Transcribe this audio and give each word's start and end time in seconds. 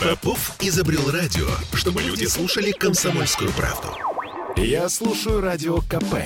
Попов 0.00 0.56
изобрел 0.60 1.10
радио, 1.10 1.46
чтобы 1.74 2.02
люди 2.02 2.24
слушали 2.24 2.72
комсомольскую 2.72 3.50
правду. 3.52 3.88
Я 4.56 4.88
слушаю 4.88 5.40
радио 5.40 5.78
КП 5.80 6.16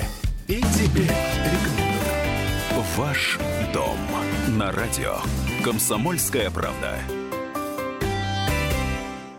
и 0.47 0.61
тебе 0.61 1.03
рекомендую. 1.03 1.85
Ваш 2.97 3.37
дом 3.73 3.97
на 4.57 4.71
радио. 4.71 5.17
Комсомольская 5.63 6.49
правда. 6.51 6.99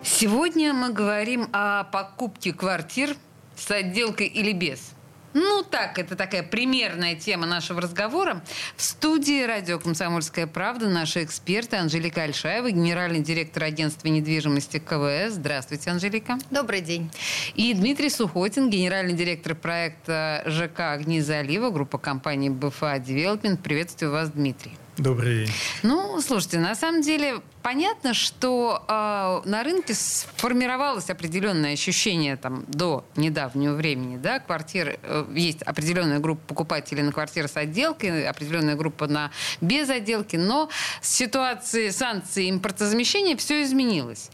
Сегодня 0.03 0.73
мы 0.73 0.93
говорим 0.93 1.49
о 1.53 1.85
покупке 1.85 2.53
квартир 2.53 3.17
с 3.57 3.71
отделкой 3.71 4.27
или 4.27 4.53
без. 4.53 4.96
Ну, 5.39 5.63
так, 5.63 5.99
это 5.99 6.17
такая 6.17 6.43
примерная 6.43 7.15
тема 7.15 7.47
нашего 7.47 7.83
разговора. 7.83 8.43
В 8.75 8.83
студии 8.83 9.45
радио 9.45 9.79
«Комсомольская 9.79 10.47
правда» 10.47 10.89
наши 10.89 11.23
эксперты 11.25 11.77
Анжелика 11.77 12.23
Альшаева, 12.23 12.71
генеральный 12.71 13.21
директор 13.21 13.65
агентства 13.65 14.09
недвижимости 14.09 14.79
КВС. 14.79 15.35
Здравствуйте, 15.35 15.91
Анжелика. 15.91 16.39
Добрый 16.51 16.81
день. 16.81 17.11
И 17.55 17.75
Дмитрий 17.75 18.09
Сухотин, 18.09 18.71
генеральный 18.71 19.13
директор 19.13 19.55
проекта 19.55 20.43
ЖК 20.47 20.93
«Огни 20.93 21.21
залива», 21.21 21.69
группа 21.69 21.99
компании 21.99 22.49
БФА 22.49 22.99
Девелопмент. 22.99 23.63
Приветствую 23.63 24.13
вас, 24.13 24.31
Дмитрий. 24.31 24.73
Добрый 24.99 25.45
день. 25.45 25.55
Ну, 25.83 26.21
слушайте, 26.23 26.59
на 26.59 26.75
самом 26.75 27.03
деле 27.03 27.43
понятно, 27.63 28.15
что 28.15 28.83
э, 28.89 29.49
на 29.49 29.63
рынке 29.63 29.93
сформировалось 29.93 31.11
определенное 31.11 31.75
ощущение 31.75 32.37
там, 32.37 32.65
до 32.67 33.05
недавнего 33.15 33.75
времени. 33.75 34.17
Да? 34.17 34.39
Квартиры, 34.39 34.99
э, 35.03 35.27
есть 35.35 35.61
определенная 35.63 36.19
группа 36.19 36.41
покупателей 36.47 37.03
на 37.03 37.13
квартиры 37.13 37.47
с 37.47 37.57
отделкой, 37.59 38.27
определенная 38.27 38.75
группа 38.75 39.07
на 39.07 39.31
без 39.61 39.91
отделки, 39.91 40.37
но 40.37 40.71
с 41.03 41.15
ситуации 41.15 41.91
санкций 41.91 42.49
импортозамещения 42.49 43.37
все 43.37 43.65
изменилось. 43.65 44.31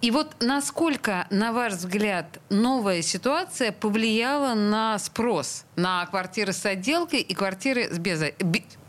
И 0.00 0.12
вот 0.12 0.36
насколько, 0.38 1.26
на 1.30 1.52
ваш 1.52 1.72
взгляд, 1.72 2.38
новая 2.50 3.02
ситуация 3.02 3.72
повлияла 3.72 4.54
на 4.54 4.96
спрос 5.00 5.64
на 5.74 6.06
квартиры 6.06 6.52
с 6.52 6.64
отделкой 6.64 7.20
и 7.20 7.34
квартиры 7.34 7.92
с 7.92 7.98
без, 7.98 8.22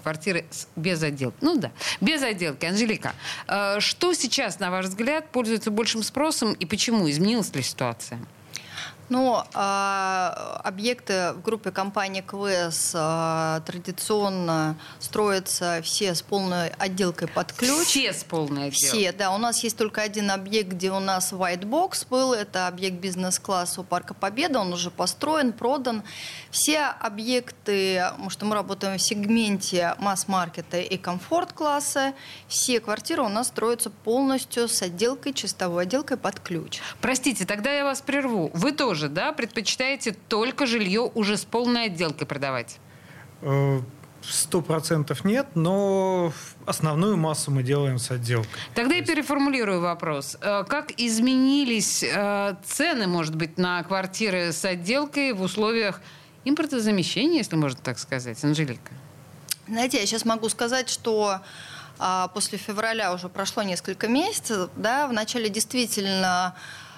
квартиры 0.06 0.46
без 0.76 1.02
отделки. 1.02 1.38
Ну 1.42 1.58
да, 1.58 1.72
без 2.00 2.22
отделки. 2.22 2.64
Анжелика, 2.64 3.16
э, 3.48 3.80
что 3.80 4.14
сейчас, 4.14 4.60
на 4.60 4.70
ваш 4.70 4.86
взгляд, 4.86 5.32
пользуется 5.32 5.72
большим 5.72 6.04
спросом 6.04 6.54
и 6.54 6.66
почему? 6.68 7.10
Изменилась 7.10 7.52
ли 7.56 7.64
ситуация? 7.64 8.20
Ну, 9.10 9.44
а, 9.54 10.62
объекты 10.64 11.34
в 11.34 11.42
группе 11.42 11.72
компании 11.72 12.22
КВС 12.22 12.94
а, 12.96 13.62
традиционно 13.62 14.78
строятся 15.00 15.82
все 15.84 16.16
с 16.16 16.22
полной 16.22 16.70
отделкой 16.70 17.28
под 17.28 17.54
ключ. 17.54 17.88
Все 17.88 18.14
с 18.14 18.24
полной 18.24 18.68
отделкой? 18.68 19.00
Все, 19.00 19.12
да. 19.12 19.32
У 19.32 19.38
нас 19.38 19.64
есть 19.64 19.78
только 19.78 20.02
один 20.02 20.32
объект, 20.32 20.70
где 20.70 20.92
у 20.92 21.00
нас 21.00 21.34
white 21.34 21.64
box 21.64 22.08
был. 22.10 22.34
Это 22.34 22.68
объект 22.68 22.98
бизнес-класса 22.98 23.82
у 23.82 23.84
Парка 23.84 24.16
Победа. 24.16 24.60
Он 24.60 24.74
уже 24.74 24.90
построен, 24.90 25.54
продан. 25.54 26.04
Все 26.50 26.80
объекты, 26.86 28.04
потому 28.10 28.30
что 28.30 28.46
мы 28.46 28.56
работаем 28.56 28.98
в 28.98 29.02
сегменте 29.02 29.94
масс-маркета 30.00 30.80
и 30.80 30.98
комфорт-класса, 30.98 32.14
все 32.48 32.80
квартиры 32.80 33.22
у 33.22 33.30
нас 33.30 33.48
строятся 33.48 33.90
полностью 33.90 34.68
с 34.68 34.82
отделкой, 34.82 35.34
чистовой 35.34 35.84
отделкой 35.84 36.18
под 36.18 36.40
ключ. 36.40 36.80
Простите, 37.02 37.46
тогда 37.46 37.72
я 37.72 37.84
вас 37.84 38.02
прерву. 38.02 38.50
Вы 38.54 38.72
тоже 38.72 38.95
тоже, 38.96 39.10
да, 39.10 39.34
предпочитаете 39.34 40.16
только 40.30 40.66
жилье 40.66 41.02
уже 41.02 41.36
с 41.36 41.44
полной 41.44 41.88
отделкой 41.88 42.26
продавать? 42.26 42.78
Э, 43.42 43.82
сто 44.22 44.62
процентов 44.62 45.26
нет, 45.26 45.48
но 45.54 46.32
основную 46.66 47.18
массу 47.18 47.52
мы 47.52 47.62
делаем 47.62 48.00
с 48.00 48.10
отделкой. 48.10 48.50
Тогда 48.74 48.96
я 48.96 49.04
переформулирую 49.04 49.82
вопрос. 49.82 50.38
Э, 50.40 50.64
как 50.64 50.94
изменились 50.96 52.04
э, 52.04 52.56
цены, 52.64 53.08
может 53.08 53.36
быть, 53.36 53.58
на 53.58 53.84
квартиры 53.84 54.54
с 54.54 54.64
отделкой 54.64 55.34
в 55.34 55.42
условиях 55.42 56.00
импортозамещения, 56.46 57.40
если 57.40 57.58
можно 57.58 57.82
так 57.84 58.00
сказать, 58.00 58.42
Анжелика? 58.46 58.94
Знаете, 59.68 60.00
я 60.00 60.06
сейчас 60.06 60.24
могу 60.24 60.48
сказать, 60.48 60.88
что 60.88 61.42
а, 61.98 62.28
после 62.30 62.58
февраля 62.58 63.14
уже 63.14 63.28
прошло 63.28 63.64
несколько 63.64 64.08
месяцев, 64.08 64.70
да, 64.78 65.08
в 65.08 65.14
начале 65.14 65.50
действительно 65.50 66.56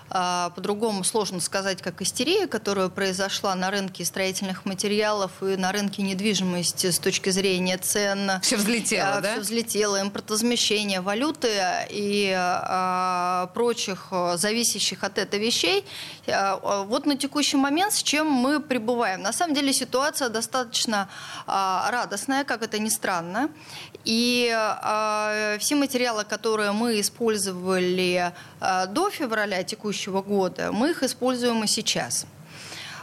по-другому 0.10 1.04
сложно 1.04 1.40
сказать, 1.40 1.82
как 1.82 2.02
истерия, 2.02 2.48
которая 2.48 2.90
произошла 2.90 3.56
на 3.56 3.70
рынке 3.72 4.06
строительных 4.06 4.66
материалов 4.66 5.32
и 5.42 5.58
на 5.58 5.72
рынке 5.72 6.02
недвижимости 6.02 6.92
с 6.92 7.00
точки 7.00 7.30
зрения 7.30 7.78
цен. 7.78 8.32
Все 8.42 8.58
взлетело, 8.58 9.16
а, 9.18 9.22
да? 9.22 9.32
Все 9.34 9.42
взлетело, 9.42 10.02
импортозамещение 10.02 11.02
валюты 11.02 11.50
и 11.90 12.34
а, 12.36 13.48
прочих 13.54 14.12
зависящих 14.36 15.04
от 15.04 15.18
этого 15.18 15.42
вещей. 15.42 15.86
Вот 16.26 17.06
на 17.06 17.18
текущий 17.18 17.58
момент 17.58 17.94
с 17.94 18.04
чем 18.04 18.28
мы 18.28 18.60
пребываем. 18.60 19.22
На 19.22 19.34
самом 19.34 19.54
деле 19.56 19.74
ситуация 19.74 20.30
достаточно 20.30 21.10
радостная, 21.46 22.44
как 22.44 22.64
это 22.64 22.80
ни 22.80 22.90
странно. 22.90 23.50
И 24.06 24.48
все 25.60 25.76
материалы, 25.76 26.24
которые 26.24 26.72
мы 26.72 27.00
использовали 27.02 28.34
до 28.60 29.10
февраля 29.10 29.64
текущего 29.64 30.22
года, 30.22 30.72
мы 30.72 30.92
их 30.92 31.04
используем 31.04 31.64
и 31.64 31.68
сейчас. 31.68 32.26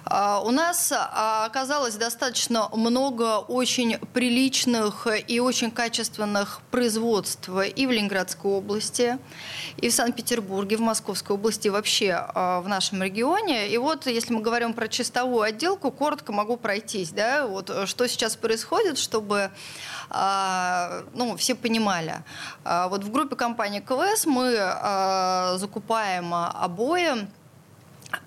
А, 0.06 0.40
у 0.40 0.50
нас 0.50 0.92
а, 0.92 1.46
оказалось 1.46 1.94
достаточно 1.94 2.68
много 2.72 3.38
очень 3.38 3.98
приличных 4.12 5.06
и 5.26 5.40
очень 5.40 5.70
качественных 5.70 6.60
производств 6.70 7.48
и 7.48 7.86
в 7.86 7.90
Ленинградской 7.90 8.50
области, 8.50 9.18
и 9.78 9.88
в 9.88 9.94
Санкт-Петербурге, 9.94 10.76
в 10.76 10.80
Московской 10.80 11.36
области, 11.36 11.68
вообще 11.68 12.12
а, 12.12 12.60
в 12.60 12.68
нашем 12.68 13.02
регионе. 13.02 13.68
И 13.68 13.78
вот, 13.78 14.06
если 14.06 14.34
мы 14.34 14.42
говорим 14.42 14.74
про 14.74 14.88
чистовую 14.88 15.42
отделку, 15.42 15.90
коротко 15.90 16.32
могу 16.32 16.56
пройтись. 16.56 17.10
Да? 17.10 17.46
Вот, 17.46 17.70
что 17.86 18.06
сейчас 18.06 18.36
происходит, 18.36 18.98
чтобы 18.98 19.50
ну, 20.10 21.36
все 21.36 21.54
понимали. 21.54 22.22
Вот 22.64 23.04
в 23.04 23.10
группе 23.10 23.36
компании 23.36 23.80
КВС 23.80 24.26
мы 24.26 24.54
закупаем 25.58 26.34
обои 26.34 27.26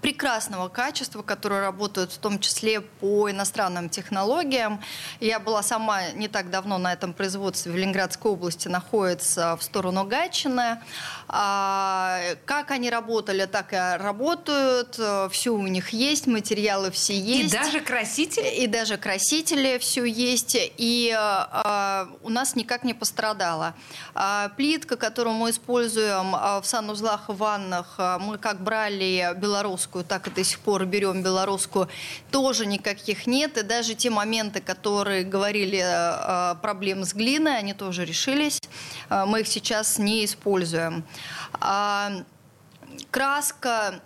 прекрасного 0.01 0.67
качества, 0.67 1.21
которые 1.21 1.61
работают 1.61 2.11
в 2.11 2.17
том 2.17 2.39
числе 2.39 2.81
по 2.81 3.29
иностранным 3.29 3.89
технологиям. 3.89 4.81
Я 5.19 5.39
была 5.39 5.63
сама 5.63 6.11
не 6.11 6.27
так 6.27 6.49
давно 6.49 6.77
на 6.77 6.93
этом 6.93 7.13
производстве 7.13 7.71
в 7.71 7.75
Ленинградской 7.75 8.31
области, 8.31 8.67
находится 8.67 9.55
в 9.57 9.63
сторону 9.63 10.05
Гатчины. 10.05 10.79
А, 11.27 12.19
как 12.45 12.71
они 12.71 12.89
работали, 12.89 13.45
так 13.45 13.73
и 13.73 13.97
работают. 13.97 14.99
Все 15.31 15.51
у 15.51 15.67
них 15.67 15.89
есть, 15.89 16.27
материалы 16.27 16.91
все 16.91 17.17
есть. 17.17 17.53
И 17.53 17.57
даже 17.57 17.81
красители? 17.81 18.47
И 18.47 18.67
даже 18.67 18.97
красители 18.97 19.77
все 19.77 20.05
есть. 20.05 20.55
И 20.55 21.13
а, 21.17 22.09
у 22.23 22.29
нас 22.29 22.55
никак 22.55 22.83
не 22.83 22.93
пострадало. 22.93 23.73
А, 24.13 24.49
плитка, 24.57 24.97
которую 24.97 25.35
мы 25.35 25.49
используем 25.51 26.31
в 26.31 26.63
санузлах 26.63 27.29
и 27.29 27.33
ваннах, 27.33 27.95
мы 28.19 28.37
как 28.37 28.61
брали 28.61 29.33
белорусскую, 29.35 29.76
так 30.03 30.27
и 30.27 30.31
до 30.31 30.43
сих 30.43 30.59
пор 30.59 30.85
берем 30.85 31.23
белорусскую, 31.23 31.88
тоже 32.31 32.65
никаких 32.65 33.27
нет. 33.27 33.57
И 33.57 33.63
даже 33.63 33.93
те 33.93 34.09
моменты, 34.09 34.61
которые 34.61 35.23
говорили 35.23 35.83
проблем 36.61 37.03
с 37.03 37.13
глиной, 37.13 37.57
они 37.57 37.73
тоже 37.73 38.05
решились. 38.05 38.59
Мы 39.09 39.41
их 39.41 39.47
сейчас 39.47 39.97
не 39.97 40.25
используем. 40.25 41.03
А, 41.53 42.11
краска 43.11 44.01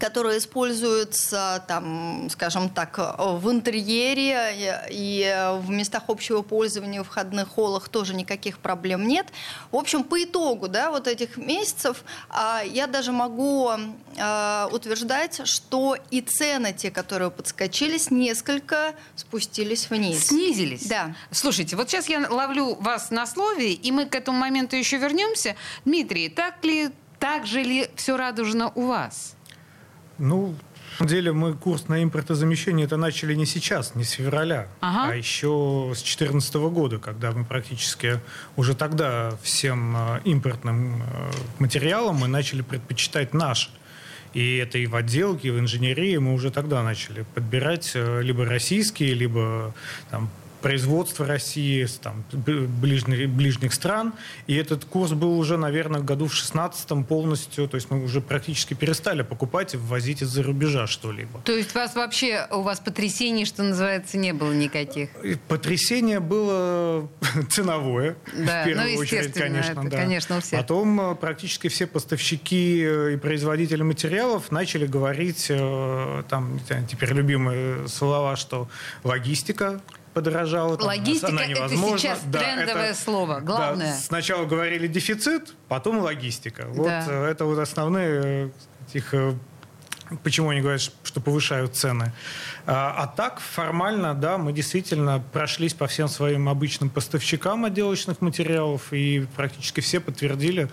которая 0.00 0.38
используется, 0.38 1.64
там, 1.68 2.28
скажем 2.30 2.68
так, 2.68 2.98
в 3.18 3.50
интерьере 3.50 4.86
и 4.90 5.52
в 5.60 5.70
местах 5.70 6.04
общего 6.08 6.42
пользования, 6.42 7.02
в 7.02 7.06
входных 7.06 7.48
холлах 7.48 7.88
тоже 7.88 8.14
никаких 8.14 8.58
проблем 8.58 9.06
нет. 9.06 9.26
В 9.70 9.76
общем, 9.76 10.04
по 10.04 10.22
итогу 10.22 10.68
да, 10.68 10.90
вот 10.90 11.06
этих 11.06 11.36
месяцев 11.36 12.04
а, 12.28 12.62
я 12.64 12.86
даже 12.86 13.12
могу 13.12 13.70
а, 14.18 14.68
утверждать, 14.72 15.46
что 15.46 15.96
и 16.10 16.20
цены, 16.20 16.72
те, 16.72 16.90
которые 16.90 17.30
подскочились, 17.30 18.10
несколько 18.10 18.94
спустились 19.16 19.90
вниз. 19.90 20.26
Снизились? 20.26 20.86
Да. 20.86 21.14
Слушайте, 21.30 21.76
вот 21.76 21.90
сейчас 21.90 22.08
я 22.08 22.26
ловлю 22.28 22.74
вас 22.74 23.10
на 23.10 23.26
слове, 23.26 23.72
и 23.72 23.92
мы 23.92 24.06
к 24.06 24.14
этому 24.14 24.38
моменту 24.38 24.76
еще 24.76 24.96
вернемся. 24.96 25.56
Дмитрий, 25.84 26.28
так 26.28 26.64
ли, 26.64 26.90
так 27.18 27.46
же 27.46 27.62
ли 27.62 27.88
все 27.96 28.16
радужно 28.16 28.72
у 28.74 28.86
вас? 28.86 29.33
Ну, 30.18 30.54
на 30.94 30.98
самом 30.98 31.08
деле 31.08 31.32
мы 31.32 31.54
курс 31.54 31.88
на 31.88 32.02
импортозамещение 32.04 32.86
это 32.86 32.96
начали 32.96 33.34
не 33.34 33.46
сейчас, 33.46 33.96
не 33.96 34.04
с 34.04 34.10
февраля, 34.10 34.68
ага. 34.80 35.12
а 35.12 35.16
еще 35.16 35.90
с 35.92 35.98
2014 36.02 36.54
года, 36.54 36.98
когда 36.98 37.32
мы 37.32 37.44
практически 37.44 38.20
уже 38.56 38.74
тогда 38.76 39.36
всем 39.42 39.96
э, 39.96 40.20
импортным 40.24 41.02
э, 41.02 41.30
материалам 41.58 42.16
мы 42.16 42.28
начали 42.28 42.62
предпочитать 42.62 43.34
наши. 43.34 43.70
И 44.34 44.56
это 44.56 44.78
и 44.78 44.86
в 44.86 44.94
отделке, 44.94 45.48
и 45.48 45.50
в 45.50 45.58
инженерии 45.58 46.16
мы 46.16 46.32
уже 46.32 46.50
тогда 46.50 46.82
начали 46.84 47.24
подбирать 47.34 47.92
э, 47.94 48.22
либо 48.22 48.44
российские, 48.44 49.14
либо 49.14 49.74
там, 50.10 50.30
производства 50.64 51.26
России, 51.26 51.84
с 51.84 51.96
там, 51.96 52.24
ближних, 52.32 53.28
ближних 53.28 53.74
стран. 53.74 54.14
И 54.46 54.54
этот 54.54 54.86
курс 54.86 55.12
был 55.12 55.38
уже, 55.38 55.58
наверное, 55.58 56.00
году 56.00 56.26
в 56.26 56.34
16 56.34 57.06
полностью, 57.06 57.68
то 57.68 57.74
есть 57.74 57.90
мы 57.90 58.02
уже 58.02 58.22
практически 58.22 58.72
перестали 58.72 59.20
покупать 59.20 59.74
и 59.74 59.76
ввозить 59.76 60.22
из-за 60.22 60.42
рубежа 60.42 60.86
что-либо. 60.86 61.42
То 61.44 61.52
есть 61.52 61.76
у 61.76 61.78
вас 61.78 61.94
вообще, 61.94 62.46
у 62.50 62.62
вас 62.62 62.80
потрясений, 62.80 63.44
что 63.44 63.62
называется, 63.62 64.16
не 64.16 64.32
было 64.32 64.54
никаких? 64.54 65.10
Потрясение 65.48 66.18
было 66.18 67.10
ценовое, 67.50 68.16
да, 68.32 68.62
в 68.62 68.64
первую 68.64 68.94
ну, 68.94 69.00
очередь, 69.00 69.34
конечно. 69.34 69.80
Это, 69.80 69.90
да. 69.90 69.96
конечно, 69.98 70.38
у 70.38 70.40
всех. 70.40 70.60
Потом 70.60 70.98
э, 70.98 71.14
практически 71.14 71.68
все 71.68 71.86
поставщики 71.86 72.82
э, 72.82 73.12
и 73.12 73.16
производители 73.18 73.82
материалов 73.82 74.50
начали 74.50 74.86
говорить, 74.86 75.48
э, 75.50 76.22
там, 76.30 76.58
теперь 76.90 77.12
любимые 77.12 77.86
слова, 77.86 78.36
что 78.36 78.70
логистика 79.02 79.82
подорожала. 80.14 80.76
Там, 80.76 80.86
Логистика 80.86 81.28
она 81.28 81.44
это 81.44 81.68
сейчас 81.68 82.20
да, 82.26 82.38
трендовое 82.38 82.90
это, 82.90 82.98
слово. 82.98 83.40
Главное. 83.40 83.92
Да, 83.92 83.98
сначала 83.98 84.46
говорили 84.46 84.86
дефицит, 84.86 85.54
потом 85.68 85.98
логистика. 85.98 86.66
Вот 86.68 86.86
да. 86.86 87.28
это 87.28 87.44
вот 87.44 87.58
основные 87.58 88.52
их 88.92 89.14
почему 90.22 90.50
они 90.50 90.60
говорят, 90.60 90.80
что 90.80 91.20
повышают 91.20 91.74
цены. 91.76 92.12
А, 92.66 92.94
а 92.96 93.06
так, 93.06 93.40
формально, 93.40 94.14
да, 94.14 94.38
мы 94.38 94.52
действительно 94.52 95.22
прошлись 95.32 95.74
по 95.74 95.86
всем 95.86 96.08
своим 96.08 96.48
обычным 96.48 96.90
поставщикам 96.90 97.64
отделочных 97.64 98.20
материалов, 98.20 98.92
и 98.92 99.26
практически 99.34 99.80
все 99.80 100.00
подтвердили 100.00 100.68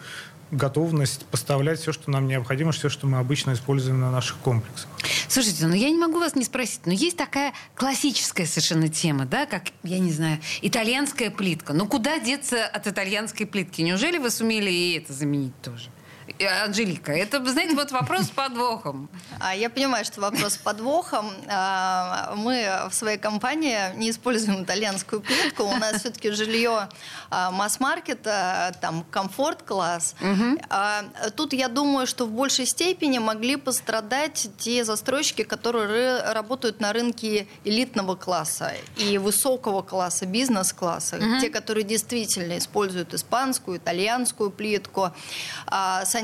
готовность 0.51 1.25
поставлять 1.25 1.79
все, 1.79 1.91
что 1.91 2.11
нам 2.11 2.27
необходимо, 2.27 2.71
все, 2.71 2.89
что 2.89 3.07
мы 3.07 3.17
обычно 3.19 3.53
используем 3.53 3.99
на 3.99 4.11
наших 4.11 4.37
комплексах. 4.37 4.87
Слушайте, 5.27 5.65
ну 5.65 5.73
я 5.73 5.89
не 5.89 5.97
могу 5.97 6.19
вас 6.19 6.35
не 6.35 6.43
спросить, 6.43 6.81
но 6.85 6.91
есть 6.91 7.17
такая 7.17 7.53
классическая 7.75 8.45
совершенно 8.45 8.89
тема, 8.89 9.25
да, 9.25 9.45
как, 9.45 9.63
я 9.83 9.99
не 9.99 10.11
знаю, 10.11 10.39
итальянская 10.61 11.31
плитка. 11.31 11.73
Ну 11.73 11.87
куда 11.87 12.19
деться 12.19 12.65
от 12.65 12.87
итальянской 12.87 13.45
плитки? 13.45 13.81
Неужели 13.81 14.17
вы 14.17 14.29
сумели 14.29 14.69
и 14.69 14.97
это 14.97 15.13
заменить 15.13 15.59
тоже? 15.61 15.89
Анжелика, 16.45 17.11
это, 17.11 17.43
знаете, 17.45 17.75
вот 17.75 17.91
вопрос 17.91 18.27
с 18.27 18.29
подвохом. 18.29 19.09
А, 19.39 19.55
я 19.55 19.69
понимаю, 19.69 20.05
что 20.05 20.21
вопрос 20.21 20.53
с 20.53 20.57
подвохом. 20.57 21.31
А, 21.47 22.33
мы 22.35 22.67
в 22.89 22.93
своей 22.93 23.17
компании 23.17 23.77
не 23.95 24.09
используем 24.09 24.63
итальянскую 24.63 25.21
плитку. 25.21 25.63
У 25.63 25.75
нас 25.77 25.99
все-таки 25.99 26.31
жилье 26.31 26.89
а, 27.29 27.51
масс-маркета, 27.51 28.75
там 28.81 29.03
комфорт-класс. 29.11 30.15
Тут 31.35 31.53
я 31.53 31.67
думаю, 31.67 32.07
что 32.07 32.25
в 32.25 32.31
большей 32.31 32.65
степени 32.65 33.19
могли 33.19 33.55
пострадать 33.55 34.49
те 34.57 34.83
застройщики, 34.83 35.43
которые 35.43 36.21
работают 36.33 36.79
на 36.79 36.93
рынке 36.93 37.47
элитного 37.63 38.15
класса 38.15 38.73
и 38.97 39.17
высокого 39.17 39.81
класса, 39.81 40.25
бизнес-класса. 40.25 41.19
Те, 41.41 41.49
которые 41.49 41.83
действительно 41.83 42.57
используют 42.57 43.13
испанскую, 43.13 43.77
итальянскую 43.77 44.49
плитку, 44.51 45.11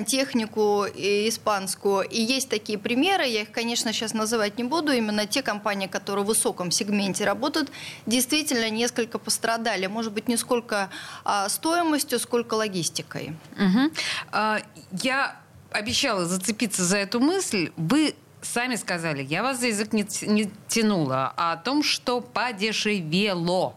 сантехнику 0.08 0.86
испанскую. 0.96 2.08
И 2.08 2.22
есть 2.22 2.50
такие 2.50 2.78
примеры, 2.78 3.26
я 3.26 3.42
их, 3.42 3.52
конечно, 3.52 3.94
сейчас 3.94 4.14
называть 4.14 4.58
не 4.58 4.64
буду, 4.64 4.92
именно 4.92 5.26
те 5.26 5.42
компании, 5.42 5.88
которые 5.88 6.24
в 6.24 6.28
высоком 6.28 6.72
сегменте 6.72 7.26
работают, 7.26 7.70
действительно 8.06 8.70
несколько 8.70 9.20
пострадали. 9.20 9.88
Может 9.88 10.14
быть, 10.14 10.28
не 10.28 10.38
сколько 10.38 10.90
а, 11.24 11.50
стоимостью, 11.50 12.20
сколько 12.20 12.56
логистикой. 12.56 13.36
Угу. 13.58 13.92
А, 14.32 14.60
я 14.92 15.36
обещала 15.72 16.26
зацепиться 16.26 16.84
за 16.84 16.98
эту 16.98 17.20
мысль. 17.20 17.72
Вы 17.76 18.16
сами 18.42 18.76
сказали, 18.76 19.24
я 19.24 19.44
вас 19.44 19.60
за 19.60 19.68
язык 19.68 19.94
не, 19.94 20.08
не 20.22 20.50
тянула, 20.68 21.34
а 21.36 21.54
о 21.54 21.58
том, 21.58 21.84
что 21.84 22.22
подешевело. 22.22 23.76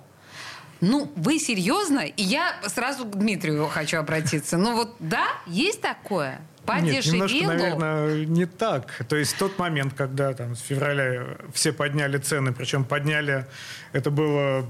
Ну, 0.80 1.12
вы 1.16 1.38
серьезно? 1.38 2.00
И 2.00 2.22
я 2.22 2.54
сразу 2.66 3.04
к 3.04 3.16
Дмитрию 3.16 3.66
хочу 3.68 3.98
обратиться. 3.98 4.56
Ну 4.56 4.76
вот, 4.76 4.94
да, 4.98 5.26
есть 5.46 5.80
такое? 5.80 6.40
Подешевело? 6.64 7.26
Нет, 7.26 7.32
немножко, 7.40 7.78
наверное, 7.78 8.26
не 8.26 8.46
так. 8.46 9.04
То 9.08 9.16
есть 9.16 9.36
тот 9.38 9.58
момент, 9.58 9.94
когда 9.94 10.32
там 10.32 10.54
с 10.54 10.60
февраля 10.60 11.36
все 11.52 11.72
подняли 11.72 12.18
цены, 12.18 12.52
причем 12.52 12.84
подняли, 12.84 13.46
это 13.92 14.10
было 14.10 14.66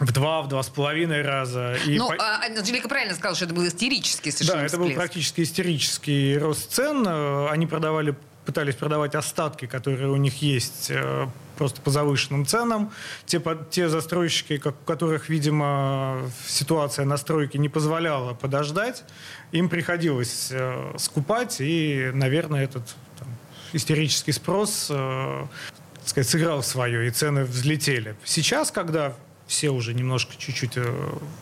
в 0.00 0.12
два, 0.12 0.42
в 0.42 0.48
два 0.48 0.62
с 0.62 0.68
половиной 0.68 1.22
раза. 1.22 1.76
И 1.86 1.98
ну, 1.98 2.08
по... 2.08 2.16
А, 2.16 2.44
Анжелика 2.46 2.88
правильно 2.88 3.14
сказала, 3.14 3.36
что 3.36 3.44
это 3.44 3.54
был 3.54 3.66
истерический 3.66 4.30
совершенно 4.30 4.60
Да, 4.60 4.66
это 4.66 4.76
всплеск. 4.76 4.90
был 4.90 4.96
практически 4.96 5.40
истерический 5.42 6.36
рост 6.36 6.72
цен. 6.72 7.06
Они 7.48 7.66
продавали 7.66 8.14
пытались 8.44 8.74
продавать 8.74 9.14
остатки, 9.14 9.66
которые 9.66 10.10
у 10.10 10.16
них 10.16 10.42
есть 10.42 10.90
э, 10.90 11.26
просто 11.56 11.80
по 11.80 11.90
завышенным 11.90 12.46
ценам. 12.46 12.92
Те, 13.26 13.42
те 13.70 13.88
застройщики, 13.88 14.58
как, 14.58 14.74
у 14.74 14.84
которых, 14.84 15.28
видимо, 15.28 16.22
ситуация 16.46 17.04
на 17.04 17.16
стройке 17.16 17.58
не 17.58 17.68
позволяла 17.68 18.34
подождать, 18.34 19.04
им 19.52 19.68
приходилось 19.68 20.48
э, 20.50 20.94
скупать, 20.98 21.56
и, 21.60 22.10
наверное, 22.12 22.64
этот 22.64 22.94
там, 23.18 23.28
истерический 23.72 24.32
спрос 24.32 24.88
э, 24.90 25.46
так 25.94 26.08
сказать, 26.08 26.28
сыграл 26.28 26.62
свое, 26.62 27.06
и 27.06 27.10
цены 27.10 27.44
взлетели. 27.44 28.14
Сейчас, 28.24 28.70
когда 28.70 29.14
все 29.46 29.70
уже 29.70 29.94
немножко 29.94 30.34
чуть-чуть 30.36 30.78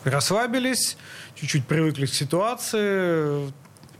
расслабились, 0.04 0.96
чуть-чуть 1.34 1.66
привыкли 1.66 2.06
к 2.06 2.14
ситуации, 2.14 3.52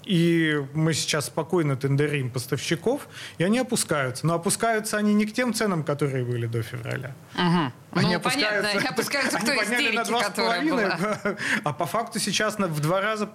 и 0.04 0.64
мы 0.75 0.94
сейчас 0.94 1.26
спокойно 1.26 1.76
тендерим 1.76 2.31
поставщиков, 2.31 3.08
и 3.38 3.44
они 3.44 3.58
опускаются. 3.58 4.26
Но 4.26 4.34
опускаются 4.34 4.96
они 4.96 5.14
не 5.14 5.26
к 5.26 5.32
тем 5.32 5.54
ценам, 5.54 5.84
которые 5.84 6.25
были 6.25 6.46
до 6.46 6.62
февраля. 6.62 7.14
Угу. 7.34 7.72
Они 8.00 8.12
ну, 8.12 8.16
опускаются, 8.16 8.62
понятно, 8.62 8.70
они 8.70 8.88
опускаются 8.88 9.38
к 9.40 9.44
той 9.44 9.56
истерике, 9.64 9.99
на 9.99 10.02
2,5, 10.02 10.70
была. 10.70 11.37
А 11.64 11.72
по 11.72 11.87
факту 11.87 12.19
сейчас 12.19 12.58
в 12.58 12.81
два 12.81 13.00
раза 13.00 13.28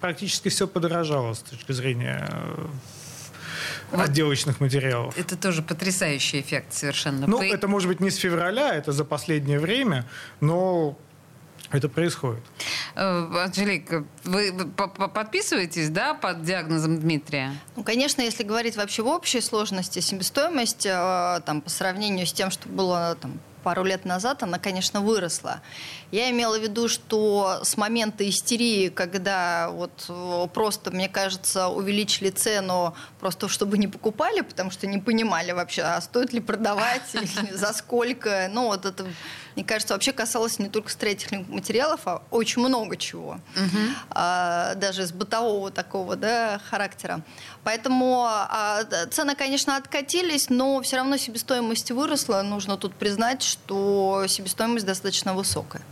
практически 0.00 0.48
все 0.48 0.66
подорожало 0.66 1.34
с 1.34 1.40
точки 1.40 1.72
зрения 1.72 2.28
вот 3.90 4.00
отделочных 4.00 4.60
материалов. 4.60 5.16
Это 5.18 5.36
тоже 5.36 5.62
потрясающий 5.62 6.40
эффект 6.40 6.72
совершенно. 6.72 7.26
Ну, 7.26 7.38
По... 7.38 7.42
это 7.44 7.68
может 7.68 7.88
быть 7.88 8.00
не 8.00 8.10
с 8.10 8.16
февраля, 8.16 8.74
это 8.74 8.92
за 8.92 9.04
последнее 9.04 9.58
время, 9.58 10.06
но 10.40 10.98
это 11.70 11.88
происходит. 11.88 12.42
Э, 12.94 13.44
Анжелика, 13.44 14.04
вы 14.24 14.52
подписываетесь, 15.12 15.90
да, 15.90 16.14
под 16.14 16.42
диагнозом 16.42 17.00
Дмитрия? 17.00 17.52
Ну, 17.76 17.82
конечно, 17.82 18.22
если 18.22 18.42
говорить 18.42 18.76
вообще 18.76 19.02
в 19.02 19.08
общей 19.08 19.40
сложности, 19.40 20.00
себестоимость 20.00 20.86
э, 20.86 21.40
там, 21.44 21.60
по 21.60 21.70
сравнению 21.70 22.26
с 22.26 22.32
тем, 22.32 22.50
что 22.50 22.68
было 22.68 23.16
там, 23.20 23.40
пару 23.64 23.82
лет 23.82 24.04
назад, 24.04 24.42
она, 24.42 24.58
конечно, 24.58 25.00
выросла. 25.00 25.62
Я 26.12 26.30
имела 26.30 26.58
в 26.58 26.62
виду, 26.62 26.86
что 26.88 27.60
с 27.62 27.76
момента 27.76 28.28
истерии, 28.28 28.90
когда 28.90 29.70
вот 29.70 30.04
э, 30.08 30.46
просто, 30.52 30.90
мне 30.90 31.08
кажется, 31.08 31.68
увеличили 31.68 32.30
цену 32.30 32.94
просто 33.18 33.48
чтобы 33.48 33.78
не 33.78 33.88
покупали, 33.88 34.42
потому 34.42 34.70
что 34.70 34.86
не 34.86 34.98
понимали 34.98 35.52
вообще, 35.52 35.82
а 35.82 36.00
стоит 36.00 36.32
ли 36.32 36.40
продавать, 36.40 37.02
или 37.14 37.52
за 37.52 37.72
сколько. 37.72 38.48
Ну, 38.52 38.66
вот 38.66 38.84
это, 38.84 39.06
мне 39.54 39.64
кажется, 39.64 39.94
вообще 39.94 40.12
касалось 40.12 40.58
не 40.58 40.68
только 40.68 40.90
строительных 40.90 41.48
материалов, 41.48 42.00
а 42.06 42.22
очень 42.30 42.62
много 42.62 42.96
чего. 42.96 43.38
А, 44.10 44.74
даже 44.74 45.02
из 45.02 45.12
бытового 45.12 45.70
такого 45.70 46.16
да, 46.16 46.60
характера. 46.70 47.22
Поэтому 47.62 48.24
а, 48.26 48.84
цены, 49.10 49.34
конечно, 49.34 49.76
откатились, 49.76 50.50
но 50.50 50.80
все 50.82 50.96
равно 50.96 51.16
себестоимость 51.16 51.90
выросла. 51.90 52.42
Нужно 52.42 52.76
тут 52.76 52.94
признать, 52.94 53.42
что 53.42 54.24
себестоимость 54.28 54.86
достаточно 54.86 55.34
высокая. 55.34 55.82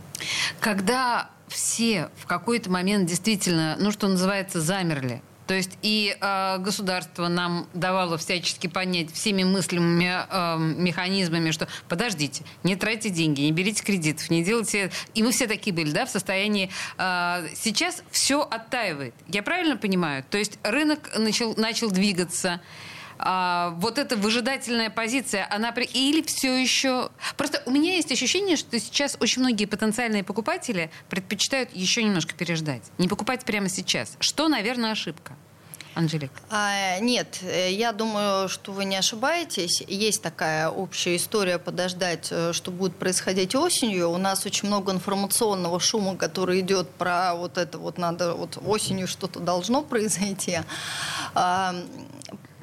Когда 0.59 1.29
все 1.47 2.09
в 2.17 2.25
какой-то 2.25 2.69
момент 2.69 3.07
действительно, 3.07 3.75
ну 3.79 3.91
что 3.91 4.07
называется, 4.07 4.59
замерли, 4.61 5.21
то 5.47 5.53
есть 5.53 5.71
и 5.81 6.15
э, 6.19 6.57
государство 6.59 7.27
нам 7.27 7.67
давало 7.73 8.17
всячески 8.17 8.67
понять 8.67 9.11
всеми 9.13 9.43
мыслимыми 9.43 10.25
э, 10.29 10.57
механизмами, 10.57 11.51
что 11.51 11.67
подождите, 11.89 12.43
не 12.63 12.75
тратьте 12.75 13.09
деньги, 13.09 13.41
не 13.41 13.51
берите 13.51 13.83
кредитов, 13.83 14.29
не 14.29 14.43
делайте... 14.43 14.91
И 15.13 15.23
мы 15.23 15.31
все 15.31 15.47
такие 15.47 15.73
были, 15.73 15.91
да, 15.91 16.05
в 16.05 16.09
состоянии... 16.09 16.69
Э, 16.97 17.47
сейчас 17.55 18.03
все 18.11 18.41
оттаивает. 18.41 19.13
Я 19.27 19.43
правильно 19.43 19.77
понимаю? 19.77 20.23
То 20.29 20.37
есть 20.37 20.59
рынок 20.63 21.11
начал, 21.17 21.53
начал 21.57 21.91
двигаться, 21.91 22.61
а, 23.17 23.71
вот 23.77 23.97
эта 23.97 24.15
выжидательная 24.15 24.89
позиция, 24.89 25.47
она 25.49 25.71
при... 25.71 25.85
или 25.85 26.21
все 26.21 26.55
еще... 26.55 27.09
Просто 27.37 27.61
у 27.65 27.71
меня 27.71 27.95
есть 27.95 28.11
ощущение, 28.11 28.57
что 28.57 28.79
сейчас 28.79 29.17
очень 29.19 29.41
многие 29.41 29.65
потенциальные 29.65 30.23
покупатели 30.23 30.91
предпочитают 31.09 31.69
еще 31.73 32.03
немножко 32.03 32.33
переждать. 32.33 32.83
Не 32.97 33.07
покупать 33.07 33.45
прямо 33.45 33.69
сейчас. 33.69 34.17
Что, 34.19 34.47
наверное, 34.47 34.91
ошибка. 34.91 35.35
Анжелика? 35.95 36.33
А, 36.49 36.99
нет, 36.99 37.39
я 37.43 37.91
думаю, 37.91 38.49
что 38.49 38.71
вы 38.71 38.85
не 38.85 38.95
ошибаетесь. 38.95 39.81
Есть 39.87 40.21
такая 40.21 40.69
общая 40.69 41.15
история 41.15 41.59
подождать, 41.59 42.29
э, 42.31 42.51
что 42.53 42.71
будет 42.71 42.95
происходить 42.95 43.53
осенью. 43.53 44.09
У 44.09 44.17
нас 44.17 44.45
очень 44.45 44.67
много 44.67 44.91
информационного 44.91 45.79
шума, 45.79 46.15
который 46.15 46.61
идет 46.61 46.89
про 46.89 47.35
вот 47.35 47.57
это 47.57 47.77
вот 47.77 47.97
надо, 47.97 48.33
вот 48.33 48.57
осенью 48.65 49.07
что-то 49.07 49.39
должно 49.39 49.83
произойти. 49.83 50.59
А, 51.35 51.75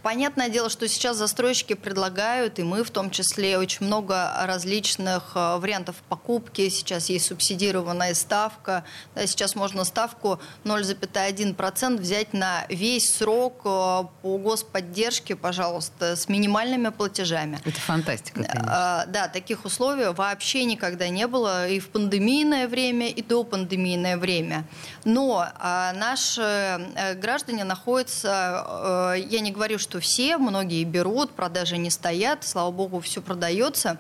Понятное 0.03 0.49
дело, 0.49 0.71
что 0.71 0.89
сейчас 0.89 1.19
застройщики 1.19 1.75
предлагают, 1.75 2.59
и 2.59 2.63
мы 2.63 2.85
в 2.85 2.91
том 2.91 3.11
числе, 3.11 3.59
очень 3.59 3.85
много 3.87 4.33
различных 4.47 5.33
э, 5.35 5.59
вариантов 5.59 5.97
покупки. 6.09 6.69
Сейчас 6.71 7.11
есть 7.11 7.27
субсидированная 7.27 8.15
ставка. 8.15 8.85
Да, 9.15 9.27
сейчас 9.27 9.55
можно 9.55 9.85
ставку 9.85 10.41
0,1% 10.65 11.99
взять 11.99 12.33
на 12.33 12.65
весь 12.71 13.15
срок 13.15 13.61
э, 13.65 14.05
по 14.23 14.39
господдержке, 14.39 15.37
пожалуйста, 15.37 16.17
с 16.17 16.29
минимальными 16.29 16.89
платежами. 16.89 17.61
Это 17.65 17.81
фантастика, 17.81 18.43
конечно. 18.45 19.07
Да, 19.09 19.29
таких 19.29 19.65
условий 19.65 20.09
вообще 20.13 20.65
никогда 20.65 21.09
не 21.09 21.27
было 21.27 21.69
и 21.69 21.79
в 21.79 21.91
пандемийное 21.91 22.69
время, 22.69 23.09
и 23.09 23.23
до 23.23 23.45
пандемийное 23.45 24.17
время. 24.17 24.65
Но 25.05 25.47
а, 25.59 25.93
наши 25.93 26.41
э, 26.41 27.15
граждане 27.15 27.65
находятся, 27.65 29.17
я 29.29 29.41
не 29.41 29.51
говорю, 29.51 29.79
что 29.79 29.90
что 29.91 29.99
все, 29.99 30.39
многие 30.39 30.85
берут, 30.85 31.33
продажи 31.33 31.77
не 31.77 31.91
стоят, 31.91 32.47
слава 32.47 32.71
богу, 32.71 33.01
все 33.01 33.21
продается. 33.21 33.99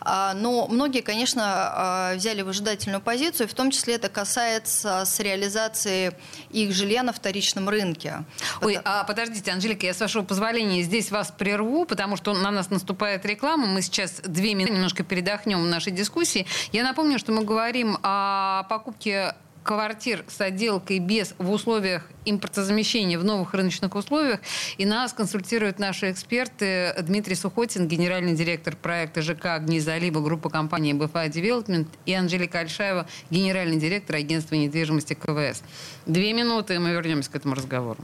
А, 0.00 0.32
но 0.32 0.66
многие, 0.66 1.02
конечно, 1.02 1.42
а, 1.44 2.14
взяли 2.14 2.40
выжидательную 2.40 3.02
позицию, 3.02 3.46
в 3.46 3.52
том 3.52 3.70
числе 3.70 3.96
это 3.96 4.08
касается 4.08 5.04
с 5.04 5.20
реализацией 5.20 6.12
их 6.50 6.72
жилья 6.72 7.02
на 7.02 7.12
вторичном 7.12 7.68
рынке. 7.68 8.24
Ой, 8.62 8.78
а 8.82 9.04
подождите, 9.04 9.52
Анжелика, 9.52 9.84
я 9.84 9.92
с 9.92 10.00
вашего 10.00 10.22
позволения 10.22 10.82
здесь 10.82 11.10
вас 11.10 11.30
прерву, 11.36 11.84
потому 11.84 12.16
что 12.16 12.32
на 12.32 12.50
нас 12.50 12.70
наступает 12.70 13.26
реклама. 13.26 13.66
Мы 13.66 13.82
сейчас 13.82 14.22
две 14.24 14.54
минуты 14.54 14.72
немножко 14.72 15.04
передохнем 15.04 15.62
в 15.62 15.66
нашей 15.66 15.92
дискуссии. 15.92 16.46
Я 16.72 16.82
напомню, 16.82 17.18
что 17.18 17.32
мы 17.32 17.44
говорим 17.44 17.98
о 18.02 18.62
покупке 18.70 19.34
квартир 19.66 20.24
с 20.28 20.40
отделкой 20.40 21.00
без 21.00 21.34
в 21.38 21.50
условиях 21.50 22.08
импортозамещения 22.24 23.18
в 23.18 23.24
новых 23.24 23.52
рыночных 23.52 23.94
условиях. 23.96 24.40
И 24.78 24.86
нас 24.86 25.12
консультируют 25.12 25.78
наши 25.78 26.10
эксперты 26.10 26.94
Дмитрий 27.02 27.34
Сухотин, 27.34 27.88
генеральный 27.88 28.34
директор 28.34 28.76
проекта 28.76 29.22
ЖК 29.22 29.46
«Огни 29.46 29.80
залива» 29.80 30.20
группы 30.20 30.48
компании 30.48 30.94
BFA 30.94 31.28
Development 31.28 31.88
и 32.06 32.14
Анжелика 32.14 32.60
Альшаева, 32.60 33.06
генеральный 33.30 33.76
директор 33.76 34.16
агентства 34.16 34.54
недвижимости 34.54 35.14
КВС. 35.14 35.62
Две 36.06 36.32
минуты, 36.32 36.76
и 36.76 36.78
мы 36.78 36.92
вернемся 36.92 37.30
к 37.30 37.34
этому 37.34 37.54
разговору. 37.54 37.98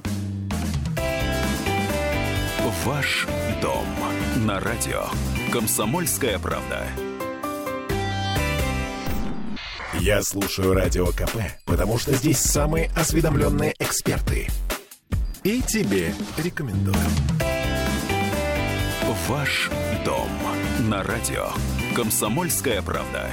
Ваш 2.84 3.28
дом 3.60 3.86
на 4.44 4.58
радио. 4.58 5.04
Комсомольская 5.52 6.38
правда. 6.40 6.88
Я 10.00 10.22
слушаю 10.22 10.74
Радио 10.74 11.06
КП, 11.08 11.36
потому 11.66 11.98
что 11.98 12.14
здесь 12.14 12.38
самые 12.38 12.90
осведомленные 12.96 13.74
эксперты. 13.78 14.48
И 15.44 15.60
тебе 15.60 16.14
рекомендую. 16.38 16.96
Ваш 19.28 19.70
дом 20.04 20.28
на 20.88 21.02
радио. 21.02 21.48
Комсомольская 21.94 22.80
правда. 22.80 23.30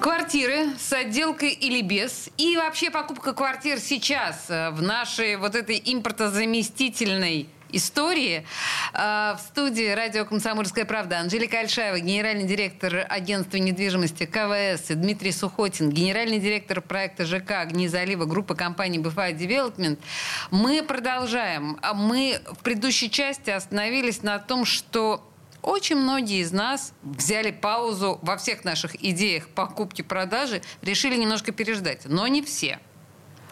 Квартиры 0.00 0.66
с 0.78 0.92
отделкой 0.92 1.50
или 1.50 1.80
без. 1.80 2.28
И 2.36 2.56
вообще 2.56 2.90
покупка 2.90 3.32
квартир 3.32 3.78
сейчас 3.78 4.46
э, 4.48 4.70
в 4.70 4.82
нашей 4.82 5.36
вот 5.36 5.54
этой 5.54 5.80
импортозаместительной 5.84 7.48
истории. 7.72 8.46
А, 8.92 9.36
в 9.36 9.40
студии 9.40 9.90
радио 9.90 10.24
«Комсомольская 10.24 10.84
правда» 10.84 11.18
Анжелика 11.18 11.58
Альшаева, 11.58 11.98
генеральный 12.00 12.44
директор 12.44 13.06
агентства 13.08 13.56
недвижимости 13.56 14.26
КВС, 14.26 14.90
и 14.90 14.94
Дмитрий 14.94 15.32
Сухотин, 15.32 15.90
генеральный 15.90 16.38
директор 16.38 16.80
проекта 16.80 17.24
ЖК 17.24 17.52
«Огни 17.62 17.88
залива» 17.88 18.24
группы 18.24 18.54
компании 18.54 19.00
BFI 19.00 19.36
Development. 19.36 19.98
Мы 20.50 20.82
продолжаем. 20.82 21.78
А 21.82 21.94
мы 21.94 22.40
в 22.46 22.58
предыдущей 22.62 23.10
части 23.10 23.50
остановились 23.50 24.22
на 24.22 24.38
том, 24.38 24.64
что 24.64 25.28
очень 25.62 25.96
многие 25.96 26.40
из 26.40 26.52
нас 26.52 26.92
взяли 27.02 27.50
паузу 27.50 28.18
во 28.22 28.36
всех 28.36 28.64
наших 28.64 29.02
идеях 29.02 29.48
покупки-продажи, 29.48 30.60
решили 30.82 31.16
немножко 31.16 31.52
переждать, 31.52 32.02
но 32.04 32.26
не 32.26 32.42
все– 32.42 32.78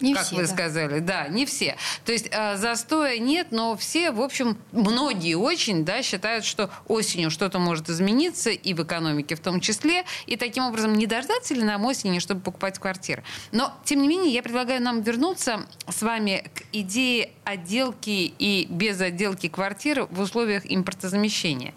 не 0.01 0.15
как 0.15 0.25
все, 0.25 0.37
вы 0.37 0.43
да. 0.43 0.49
сказали, 0.49 0.99
да, 1.01 1.29
не 1.29 1.47
все. 1.47 1.77
То 2.05 2.13
есть 2.13 2.29
э, 2.31 2.57
застоя 2.57 3.19
нет, 3.19 3.49
но 3.51 3.77
все, 3.77 4.11
в 4.11 4.21
общем, 4.21 4.59
многие 4.73 5.35
очень, 5.35 5.85
да, 5.85 6.03
считают, 6.03 6.45
что 6.45 6.71
осенью 6.89 7.31
что-то 7.31 7.59
может 7.59 7.89
измениться 7.89 8.51
и 8.51 8.75
в 8.75 8.83
экономике 8.83 9.35
в 9.35 9.41
том 9.41 9.61
числе, 9.61 10.05
и 10.27 10.37
таким 10.37 10.65
образом 10.65 10.95
не 10.95 11.07
дождаться 11.07 11.55
ли 11.55 11.63
нам 11.63 11.85
осени, 11.85 12.19
чтобы 12.19 12.41
покупать 12.41 12.79
квартиры. 12.79 13.23
Но, 13.53 13.73
тем 13.85 14.03
не 14.03 14.09
менее, 14.09 14.33
я 14.33 14.43
предлагаю 14.43 14.83
нам 14.83 15.03
вернуться 15.03 15.67
с 15.89 16.03
вами 16.03 16.51
к 16.55 16.63
идее 16.73 17.31
отделки 17.45 18.33
и 18.39 18.67
без 18.71 19.01
отделки 19.01 19.49
квартиры 19.49 20.07
в 20.07 20.21
условиях 20.21 20.63
импортозамещения. 20.65 21.75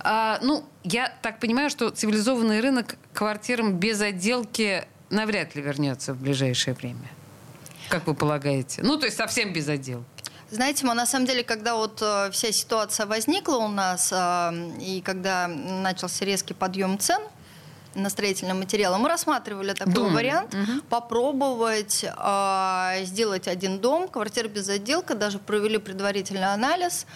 А, 0.00 0.38
ну, 0.42 0.64
я 0.82 1.12
так 1.22 1.40
понимаю, 1.40 1.70
что 1.70 1.90
цивилизованный 1.90 2.60
рынок 2.60 2.96
квартирам 3.12 3.74
без 3.74 4.00
отделки 4.00 4.84
навряд 5.10 5.54
ли 5.54 5.62
вернется 5.62 6.14
в 6.14 6.20
ближайшее 6.20 6.74
время 6.74 7.10
как 7.90 8.06
вы 8.06 8.14
полагаете? 8.14 8.82
Ну, 8.82 8.96
то 8.96 9.06
есть 9.06 9.18
совсем 9.18 9.52
без 9.52 9.68
отделки. 9.68 10.06
Знаете, 10.50 10.84
мы 10.86 10.94
на 10.94 11.06
самом 11.06 11.26
деле, 11.26 11.44
когда 11.44 11.76
вот 11.76 12.02
э, 12.02 12.30
вся 12.32 12.50
ситуация 12.50 13.06
возникла 13.06 13.56
у 13.56 13.68
нас, 13.68 14.10
э, 14.12 14.52
и 14.80 15.00
когда 15.00 15.46
начался 15.46 16.24
резкий 16.24 16.54
подъем 16.54 16.98
цен 16.98 17.20
на 17.94 18.10
строительные 18.10 18.54
материалы, 18.54 18.98
мы 18.98 19.08
рассматривали 19.08 19.74
такой 19.74 19.94
Дом. 19.94 20.14
вариант, 20.14 20.54
угу. 20.54 20.80
попробовать 20.88 22.04
э, 22.04 23.04
сделать 23.04 23.46
один 23.46 23.78
дом, 23.78 24.08
квартира 24.08 24.48
без 24.48 24.68
отделка, 24.68 25.14
даже 25.14 25.38
провели 25.38 25.78
предварительный 25.78 26.52
анализ 26.52 27.06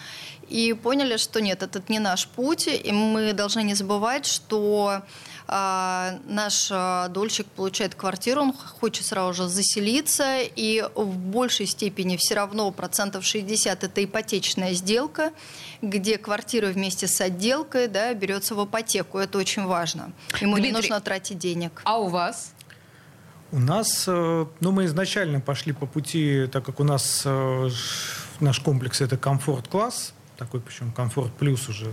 и 0.47 0.73
поняли, 0.73 1.17
что 1.17 1.41
нет, 1.41 1.61
этот 1.61 1.89
не 1.89 1.99
наш 1.99 2.27
путь, 2.27 2.67
и 2.67 2.91
мы 2.91 3.33
должны 3.33 3.63
не 3.63 3.73
забывать, 3.73 4.25
что 4.25 5.01
а, 5.47 6.19
наш 6.27 6.69
а, 6.71 7.07
дольщик 7.09 7.45
получает 7.47 7.93
квартиру, 7.95 8.41
он 8.41 8.53
хочет 8.53 9.05
сразу 9.05 9.33
же 9.33 9.49
заселиться, 9.49 10.39
и 10.41 10.83
в 10.95 11.17
большей 11.17 11.67
степени 11.67 12.17
все 12.17 12.35
равно 12.35 12.71
процентов 12.71 13.23
60 13.23 13.83
это 13.83 14.03
ипотечная 14.03 14.73
сделка, 14.73 15.31
где 15.81 16.17
квартира 16.17 16.67
вместе 16.67 17.07
с 17.07 17.21
отделкой 17.21 17.87
да, 17.87 18.13
берется 18.13 18.55
в 18.55 18.65
ипотеку. 18.65 19.19
Это 19.19 19.37
очень 19.37 19.65
важно. 19.65 20.11
Ему 20.41 20.55
Дмитрий, 20.55 20.71
не 20.71 20.77
нужно 20.77 20.99
тратить 20.99 21.37
денег. 21.37 21.81
А 21.83 21.99
у 21.99 22.07
вас? 22.07 22.51
У 23.51 23.59
нас, 23.59 24.05
э, 24.07 24.45
ну, 24.59 24.71
мы 24.71 24.85
изначально 24.85 25.39
пошли 25.39 25.73
по 25.73 25.85
пути, 25.85 26.47
так 26.51 26.65
как 26.65 26.79
у 26.79 26.83
нас 26.83 27.21
э, 27.25 27.69
наш 28.39 28.59
комплекс 28.59 29.01
это 29.01 29.17
комфорт-класс, 29.17 30.13
такой, 30.37 30.59
причем 30.59 30.91
комфорт 30.91 31.31
плюс 31.33 31.69
уже, 31.69 31.89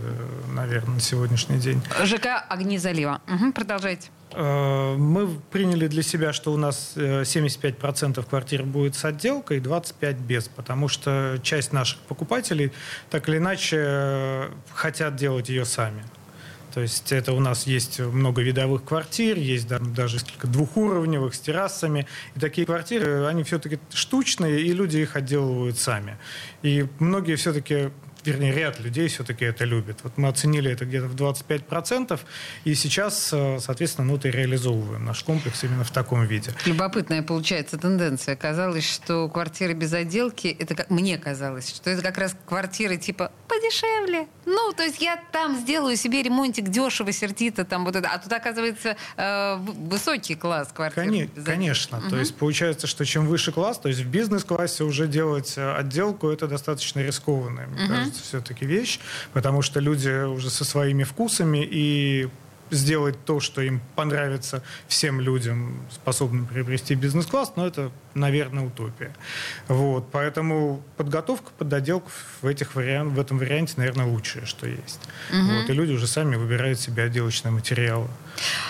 наверное, 0.53 0.95
на 0.95 1.01
сегодняшний 1.01 1.57
день. 1.57 1.81
ЖК 2.03 2.45
«Огни 2.49 2.77
залива». 2.77 3.21
Угу, 3.27 3.53
продолжайте. 3.53 4.09
Э, 4.35 4.95
мы 4.97 5.27
приняли 5.51 5.87
для 5.87 6.03
себя, 6.03 6.33
что 6.33 6.53
у 6.53 6.57
нас 6.57 6.93
75% 6.95 8.19
э, 8.19 8.23
квартир 8.23 8.63
будет 8.63 8.95
с 8.95 9.05
отделкой, 9.05 9.59
25% 9.59 10.13
без, 10.13 10.47
потому 10.47 10.87
что 10.87 11.39
часть 11.43 11.73
наших 11.73 11.99
покупателей 12.01 12.71
так 13.09 13.29
или 13.29 13.37
иначе 13.37 13.77
э, 13.79 14.49
хотят 14.73 15.15
делать 15.15 15.49
ее 15.49 15.65
сами. 15.65 16.03
То 16.73 16.81
есть 16.81 17.11
это 17.11 17.33
у 17.33 17.39
нас 17.39 17.67
есть 17.67 17.99
много 17.99 18.41
видовых 18.41 18.83
квартир, 18.83 19.37
есть 19.37 19.67
даже 19.67 20.15
несколько 20.15 20.47
двухуровневых 20.47 21.35
с 21.35 21.39
террасами. 21.39 22.07
И 22.35 22.39
такие 22.39 22.65
квартиры, 22.65 23.27
они 23.27 23.43
все-таки 23.43 23.77
штучные, 23.93 24.59
и 24.59 24.73
люди 24.73 24.97
их 24.97 25.15
отделывают 25.15 25.77
сами. 25.77 26.17
И 26.63 26.87
многие 26.97 27.35
все-таки 27.35 27.91
вернее, 28.25 28.53
ряд 28.53 28.79
людей 28.79 29.07
все-таки 29.07 29.45
это 29.45 29.65
любит. 29.65 29.99
Вот 30.03 30.17
мы 30.17 30.27
оценили 30.27 30.71
это 30.71 30.85
где-то 30.85 31.07
в 31.07 31.15
25%, 31.15 32.19
и 32.63 32.75
сейчас, 32.75 33.29
э, 33.33 33.59
соответственно, 33.59 34.07
ну, 34.07 34.17
это 34.17 34.27
и 34.27 34.31
реализовываем 34.31 35.05
наш 35.05 35.23
комплекс 35.23 35.63
именно 35.63 35.83
в 35.83 35.91
таком 35.91 36.25
виде. 36.25 36.51
Любопытная 36.65 37.23
получается 37.23 37.77
тенденция. 37.77 38.35
Казалось, 38.35 38.89
что 38.89 39.29
квартиры 39.29 39.73
без 39.73 39.93
отделки, 39.93 40.47
это 40.47 40.75
как 40.75 40.89
мне 40.89 41.17
казалось, 41.17 41.69
что 41.69 41.89
это 41.89 42.01
как 42.01 42.17
раз 42.17 42.35
квартиры 42.45 42.97
типа 42.97 43.31
подешевле. 43.47 44.27
Ну, 44.45 44.73
то 44.73 44.83
есть 44.83 45.01
я 45.01 45.19
там 45.31 45.57
сделаю 45.57 45.95
себе 45.95 46.21
ремонтик 46.21 46.69
дешево, 46.69 47.11
сердито, 47.11 47.65
там 47.65 47.85
вот 47.85 47.95
это. 47.95 48.09
А 48.09 48.17
тут, 48.17 48.31
оказывается, 48.31 48.97
э, 49.15 49.55
высокий 49.57 50.35
класс 50.35 50.69
квартир. 50.73 51.03
Кони- 51.03 51.29
конечно. 51.45 51.99
Угу. 51.99 52.09
То 52.09 52.17
есть 52.17 52.35
получается, 52.35 52.87
что 52.87 53.05
чем 53.05 53.27
выше 53.27 53.51
класс, 53.51 53.79
то 53.79 53.89
есть 53.89 54.01
в 54.01 54.07
бизнес-классе 54.07 54.83
уже 54.83 55.07
делать 55.07 55.53
э, 55.57 55.75
отделку, 55.75 56.29
это 56.29 56.47
достаточно 56.47 56.99
рискованно, 56.99 57.67
мне 57.67 57.85
угу. 57.85 57.93
кажется 57.93 58.12
все-таки 58.21 58.65
вещь, 58.65 58.99
потому 59.33 59.61
что 59.61 59.79
люди 59.79 60.25
уже 60.25 60.49
со 60.49 60.65
своими 60.65 61.03
вкусами 61.03 61.67
и 61.69 62.29
сделать 62.71 63.23
то, 63.25 63.39
что 63.39 63.61
им 63.61 63.81
понравится 63.95 64.63
всем 64.87 65.19
людям, 65.19 65.79
способным 65.91 66.45
приобрести 66.45 66.95
бизнес-класс, 66.95 67.53
но 67.55 67.67
это, 67.67 67.91
наверное, 68.13 68.65
утопия. 68.65 69.13
Вот, 69.67 70.09
поэтому 70.11 70.81
подготовка 70.97 71.51
под 71.57 71.69
доделку 71.69 72.09
в, 72.41 72.47
этих 72.47 72.75
вариант, 72.75 73.13
в 73.13 73.19
этом 73.19 73.37
варианте, 73.37 73.73
наверное, 73.77 74.05
лучшее, 74.05 74.45
что 74.45 74.67
есть. 74.67 74.99
Угу. 75.31 75.59
Вот, 75.59 75.69
и 75.69 75.73
люди 75.73 75.91
уже 75.93 76.07
сами 76.07 76.35
выбирают 76.35 76.79
себе 76.79 77.03
отделочные 77.03 77.51
материалы. 77.51 78.07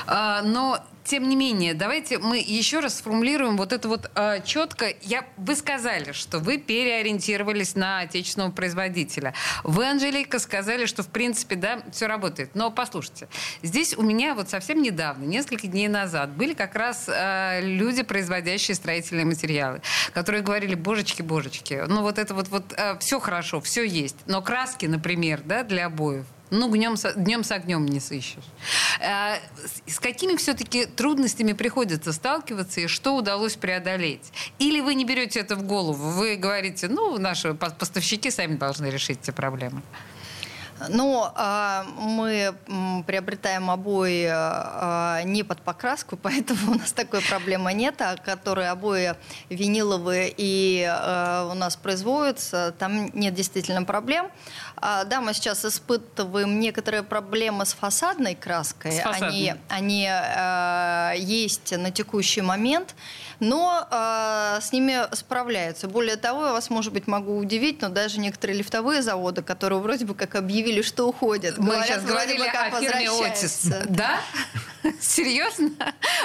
А, 0.07 0.41
но 0.41 0.83
тем 1.03 1.27
не 1.27 1.35
менее, 1.35 1.73
давайте 1.73 2.17
мы 2.17 2.37
еще 2.37 2.79
раз 2.79 2.99
сформулируем 2.99 3.57
вот 3.57 3.73
это 3.73 3.87
вот 3.87 4.09
э, 4.15 4.41
четко. 4.45 4.93
Я, 5.01 5.25
вы 5.37 5.55
сказали, 5.55 6.13
что 6.13 6.39
вы 6.39 6.57
переориентировались 6.57 7.75
на 7.75 7.99
отечественного 7.99 8.51
производителя. 8.51 9.33
Вы, 9.63 9.89
Анжелика, 9.89 10.39
сказали, 10.39 10.85
что 10.85 11.03
в 11.03 11.09
принципе, 11.09 11.55
да, 11.55 11.81
все 11.91 12.07
работает. 12.07 12.55
Но 12.55 12.71
послушайте, 12.71 13.27
здесь 13.61 13.82
у 13.97 14.01
меня 14.01 14.35
вот 14.35 14.49
совсем 14.49 14.81
недавно, 14.81 15.25
несколько 15.25 15.67
дней 15.67 15.87
назад, 15.87 16.29
были 16.31 16.53
как 16.53 16.75
раз 16.75 17.05
э, 17.07 17.59
люди, 17.61 18.03
производящие 18.03 18.75
строительные 18.75 19.25
материалы, 19.25 19.81
которые 20.13 20.43
говорили, 20.43 20.75
божечки, 20.75 21.21
божечки, 21.21 21.83
ну 21.87 22.01
вот 22.01 22.17
это 22.17 22.33
вот, 22.33 22.47
вот 22.47 22.73
э, 22.77 22.97
все 22.99 23.19
хорошо, 23.19 23.59
все 23.59 23.83
есть, 23.83 24.17
но 24.25 24.41
краски, 24.41 24.85
например, 24.85 25.41
да, 25.43 25.63
для 25.63 25.87
обоев, 25.87 26.25
ну, 26.53 26.69
днем, 26.69 26.95
днем 27.15 27.43
с 27.43 27.51
огнем 27.51 27.85
не 27.85 27.99
сыщешь. 27.99 28.43
Э, 28.99 29.37
с 29.87 29.99
какими 29.99 30.35
все-таки 30.35 30.85
трудностями 30.85 31.53
приходится 31.53 32.13
сталкиваться 32.13 32.81
и 32.81 32.87
что 32.87 33.15
удалось 33.15 33.55
преодолеть? 33.55 34.31
Или 34.59 34.79
вы 34.79 34.93
не 34.93 35.03
берете 35.03 35.39
это 35.39 35.55
в 35.55 35.63
голову? 35.63 36.11
Вы 36.11 36.35
говорите, 36.35 36.87
ну, 36.89 37.17
наши 37.17 37.55
поставщики 37.55 38.29
сами 38.29 38.55
должны 38.55 38.85
решить 38.87 39.19
эти 39.23 39.31
проблемы. 39.31 39.81
Ну, 40.89 41.25
а, 41.35 41.85
мы 41.97 42.55
приобретаем 43.05 43.69
обои 43.69 44.27
а, 44.29 45.21
не 45.23 45.43
под 45.43 45.61
покраску, 45.61 46.17
поэтому 46.21 46.73
у 46.73 46.75
нас 46.75 46.91
такой 46.91 47.21
проблемы 47.21 47.73
нет, 47.73 48.01
а 48.01 48.17
которые 48.17 48.69
обои 48.69 49.15
виниловые 49.49 50.33
и 50.35 50.85
а, 50.87 51.49
у 51.51 51.55
нас 51.55 51.75
производятся, 51.75 52.73
там 52.77 53.09
нет 53.13 53.33
действительно 53.33 53.83
проблем. 53.83 54.29
Да, 54.81 55.21
мы 55.21 55.33
сейчас 55.33 55.63
испытываем 55.63 56.59
некоторые 56.59 57.03
проблемы 57.03 57.65
с 57.65 57.73
фасадной 57.73 58.35
краской. 58.35 58.91
С 58.91 58.99
фасадной. 58.99 59.29
Они, 59.29 59.55
они 59.69 60.09
есть 61.25 61.71
на 61.77 61.89
текущий 61.89 62.41
момент 62.41 62.93
но 63.39 63.87
э, 63.89 64.59
с 64.61 64.71
ними 64.71 65.13
справляются. 65.15 65.87
Более 65.87 66.15
того, 66.15 66.45
я 66.47 66.51
вас, 66.53 66.69
может 66.69 66.93
быть, 66.93 67.07
могу 67.07 67.37
удивить, 67.37 67.81
но 67.81 67.89
даже 67.89 68.19
некоторые 68.19 68.57
лифтовые 68.57 69.01
заводы, 69.01 69.41
которые 69.41 69.79
вроде 69.79 70.05
бы 70.05 70.15
как 70.15 70.35
объявили, 70.35 70.81
что 70.81 71.07
уходят, 71.07 71.57
мы 71.57 71.65
говорят, 71.65 71.87
сейчас 71.87 72.03
говорили 72.03 72.39
бы 72.39 72.45
как 72.45 72.73
о 72.73 72.79
фирме 72.79 73.09
Отис. 73.25 73.67
Да? 73.89 74.19
Серьезно? 74.99 75.71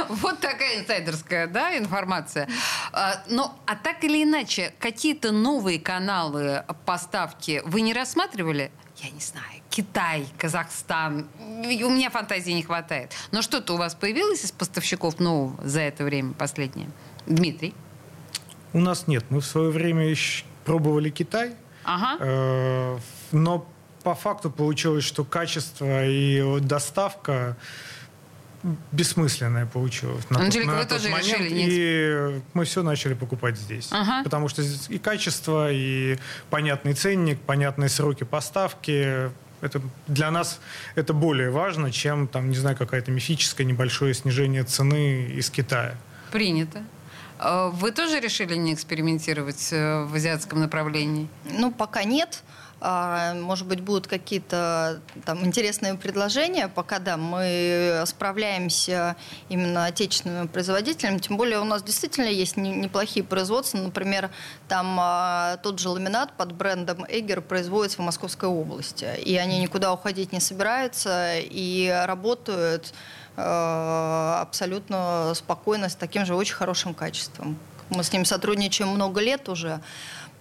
Вот 0.08 0.40
такая 0.40 0.80
инсайдерская 0.80 1.46
да, 1.46 1.76
информация. 1.76 2.48
А, 2.92 3.22
но, 3.28 3.58
а 3.66 3.76
так 3.76 4.04
или 4.04 4.22
иначе, 4.22 4.72
какие-то 4.78 5.32
новые 5.32 5.78
каналы 5.78 6.64
поставки 6.84 7.62
вы 7.64 7.82
не 7.82 7.92
рассматривали? 7.92 8.70
Я 9.02 9.10
не 9.10 9.20
знаю. 9.20 9.62
Китай, 9.70 10.26
Казахстан. 10.38 11.28
У 11.38 11.90
меня 11.90 12.10
фантазии 12.10 12.50
не 12.50 12.62
хватает. 12.62 13.12
Но 13.30 13.42
что-то 13.42 13.74
у 13.74 13.76
вас 13.76 13.94
появилось 13.94 14.44
из 14.44 14.50
поставщиков 14.50 15.20
нового 15.20 15.62
за 15.64 15.80
это 15.82 16.04
время 16.04 16.32
последнее? 16.32 16.90
Дмитрий? 17.26 17.74
У 18.72 18.80
нас 18.80 19.06
нет. 19.06 19.24
Мы 19.30 19.40
в 19.40 19.46
свое 19.46 19.70
время 19.70 20.14
пробовали 20.64 21.10
Китай. 21.10 21.54
Ага. 21.84 22.16
Э, 22.20 22.98
но 23.32 23.66
по 24.02 24.14
факту 24.14 24.50
получилось, 24.50 25.04
что 25.04 25.24
качество 25.24 26.06
и 26.06 26.60
доставка 26.60 27.56
бессмысленное 28.92 29.66
получилось. 29.66 30.24
На 30.30 30.40
Анжелика, 30.40 30.70
тот, 30.70 30.76
на 30.76 30.82
вы 30.82 30.88
тоже 30.88 31.08
момент, 31.08 31.28
решили? 31.28 31.50
Нет? 31.50 31.68
И 31.70 32.42
мы 32.54 32.64
все 32.64 32.82
начали 32.82 33.14
покупать 33.14 33.56
здесь. 33.56 33.88
Ага. 33.90 34.22
Потому 34.24 34.48
что 34.48 34.62
здесь 34.62 34.86
и 34.88 34.98
качество, 34.98 35.70
и 35.72 36.18
понятный 36.50 36.94
ценник, 36.94 37.40
понятные 37.40 37.88
сроки 37.88 38.24
поставки. 38.24 39.30
Это 39.60 39.80
для 40.06 40.30
нас 40.30 40.60
это 40.94 41.12
более 41.12 41.50
важно, 41.50 41.90
чем 41.90 42.28
там, 42.28 42.50
не 42.50 42.56
знаю, 42.56 42.76
какая-то 42.76 43.10
мифическое 43.10 43.66
небольшое 43.66 44.14
снижение 44.14 44.64
цены 44.64 45.24
из 45.24 45.50
Китая. 45.50 45.94
Принято. 46.30 46.82
А 47.38 47.68
вы 47.68 47.92
тоже 47.92 48.20
решили 48.20 48.56
не 48.56 48.74
экспериментировать 48.74 49.68
э, 49.72 50.04
в 50.04 50.14
азиатском 50.14 50.60
направлении? 50.60 51.28
Ну, 51.44 51.70
пока 51.70 52.02
нет. 52.04 52.42
А, 52.80 53.34
может 53.34 53.66
быть, 53.66 53.80
будут 53.80 54.06
какие-то 54.06 55.00
там 55.24 55.44
интересные 55.44 55.94
предложения. 55.94 56.68
Пока, 56.68 56.98
да, 56.98 57.16
мы 57.16 58.02
справляемся 58.06 59.16
именно 59.48 59.86
отечественными 59.86 60.46
производителями. 60.46 61.18
Тем 61.18 61.36
более 61.36 61.58
у 61.58 61.64
нас 61.64 61.82
действительно 61.82 62.28
есть 62.28 62.56
неплохие 62.56 63.24
производства. 63.24 63.78
Например, 63.78 64.30
там 64.68 64.96
а, 65.00 65.56
тот 65.62 65.80
же 65.80 65.88
ламинат 65.88 66.36
под 66.36 66.52
брендом 66.52 67.04
Эгер 67.08 67.40
производится 67.40 67.98
в 67.98 68.04
Московской 68.04 68.48
области. 68.48 69.08
И 69.24 69.36
они 69.36 69.58
никуда 69.60 69.92
уходить 69.92 70.32
не 70.32 70.40
собираются 70.40 71.34
и 71.38 71.88
работают 72.06 72.94
а, 73.36 74.40
абсолютно 74.40 75.32
спокойно, 75.34 75.88
с 75.88 75.96
таким 75.96 76.24
же 76.26 76.36
очень 76.36 76.54
хорошим 76.54 76.94
качеством. 76.94 77.58
Мы 77.90 78.04
с 78.04 78.12
ним 78.12 78.24
сотрудничаем 78.24 78.90
много 78.90 79.20
лет 79.20 79.48
уже. 79.48 79.80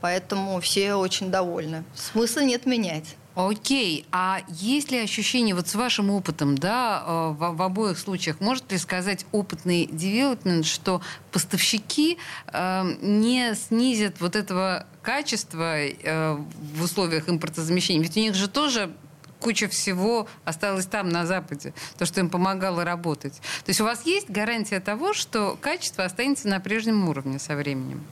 Поэтому 0.01 0.59
все 0.61 0.95
очень 0.95 1.31
довольны. 1.31 1.83
Смысла 1.95 2.41
нет 2.41 2.65
менять. 2.65 3.15
Окей, 3.37 4.07
а 4.11 4.41
есть 4.49 4.89
ли 4.89 4.97
ощущение, 4.97 5.53
вот 5.53 5.67
с 5.67 5.75
вашим 5.75 6.09
опытом, 6.09 6.57
да, 6.57 7.03
э, 7.05 7.27
в, 7.37 7.55
в 7.55 7.61
обоих 7.61 7.99
случаях, 7.99 8.39
может 8.39 8.71
ли 8.71 8.79
сказать 8.79 9.27
опытный 9.31 9.85
девелопмент, 9.85 10.65
что 10.65 11.01
поставщики 11.31 12.17
э, 12.47 12.83
не 12.99 13.53
снизят 13.53 14.19
вот 14.21 14.35
этого 14.35 14.87
качества 15.03 15.77
э, 15.77 16.35
в 16.73 16.83
условиях 16.83 17.29
импортозамещения? 17.29 18.01
Ведь 18.01 18.17
у 18.17 18.19
них 18.19 18.33
же 18.33 18.47
тоже 18.47 18.91
куча 19.39 19.67
всего 19.67 20.27
осталось 20.43 20.87
там, 20.87 21.09
на 21.09 21.27
Западе, 21.27 21.75
то, 21.99 22.07
что 22.07 22.19
им 22.19 22.29
помогало 22.29 22.83
работать. 22.83 23.33
То 23.33 23.69
есть 23.69 23.81
у 23.81 23.83
вас 23.83 24.03
есть 24.07 24.31
гарантия 24.31 24.79
того, 24.79 25.13
что 25.13 25.55
качество 25.61 26.03
останется 26.03 26.47
на 26.47 26.59
прежнем 26.59 27.07
уровне 27.07 27.37
со 27.37 27.55
временем? 27.55 28.03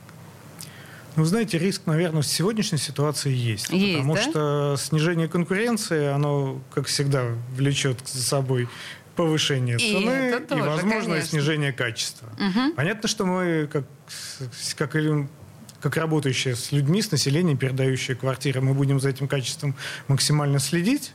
Ну, 1.16 1.26
знаете, 1.26 1.58
риск, 1.58 1.84
наверное, 1.86 2.22
в 2.22 2.28
сегодняшней 2.28 2.78
ситуации 2.78 3.32
есть. 3.32 3.70
есть 3.70 3.98
потому 3.98 4.16
да? 4.16 4.22
что 4.22 4.76
снижение 4.78 5.28
конкуренции, 5.28 6.08
оно, 6.08 6.62
как 6.74 6.88
всегда, 6.88 7.26
влечет 7.56 8.00
за 8.06 8.24
собой 8.24 8.68
повышение 9.16 9.78
и 9.78 9.94
цены 9.94 10.40
тоже, 10.42 10.62
и, 10.62 10.68
возможно, 10.68 11.10
конечно. 11.12 11.30
снижение 11.30 11.72
качества. 11.72 12.28
Угу. 12.34 12.74
Понятно, 12.76 13.08
что 13.08 13.26
мы, 13.26 13.70
как, 13.72 13.86
как, 14.76 14.92
как 15.80 15.98
работающие 15.98 16.56
с 16.56 16.72
людьми, 16.72 17.02
с 17.02 17.12
населением, 17.12 17.58
передающие 17.58 18.18
квартиры, 18.18 18.62
мы 18.62 18.74
будем 18.74 19.00
за 19.00 19.10
этим 19.10 19.28
качеством 19.28 19.76
максимально 20.08 20.60
следить. 20.60 21.14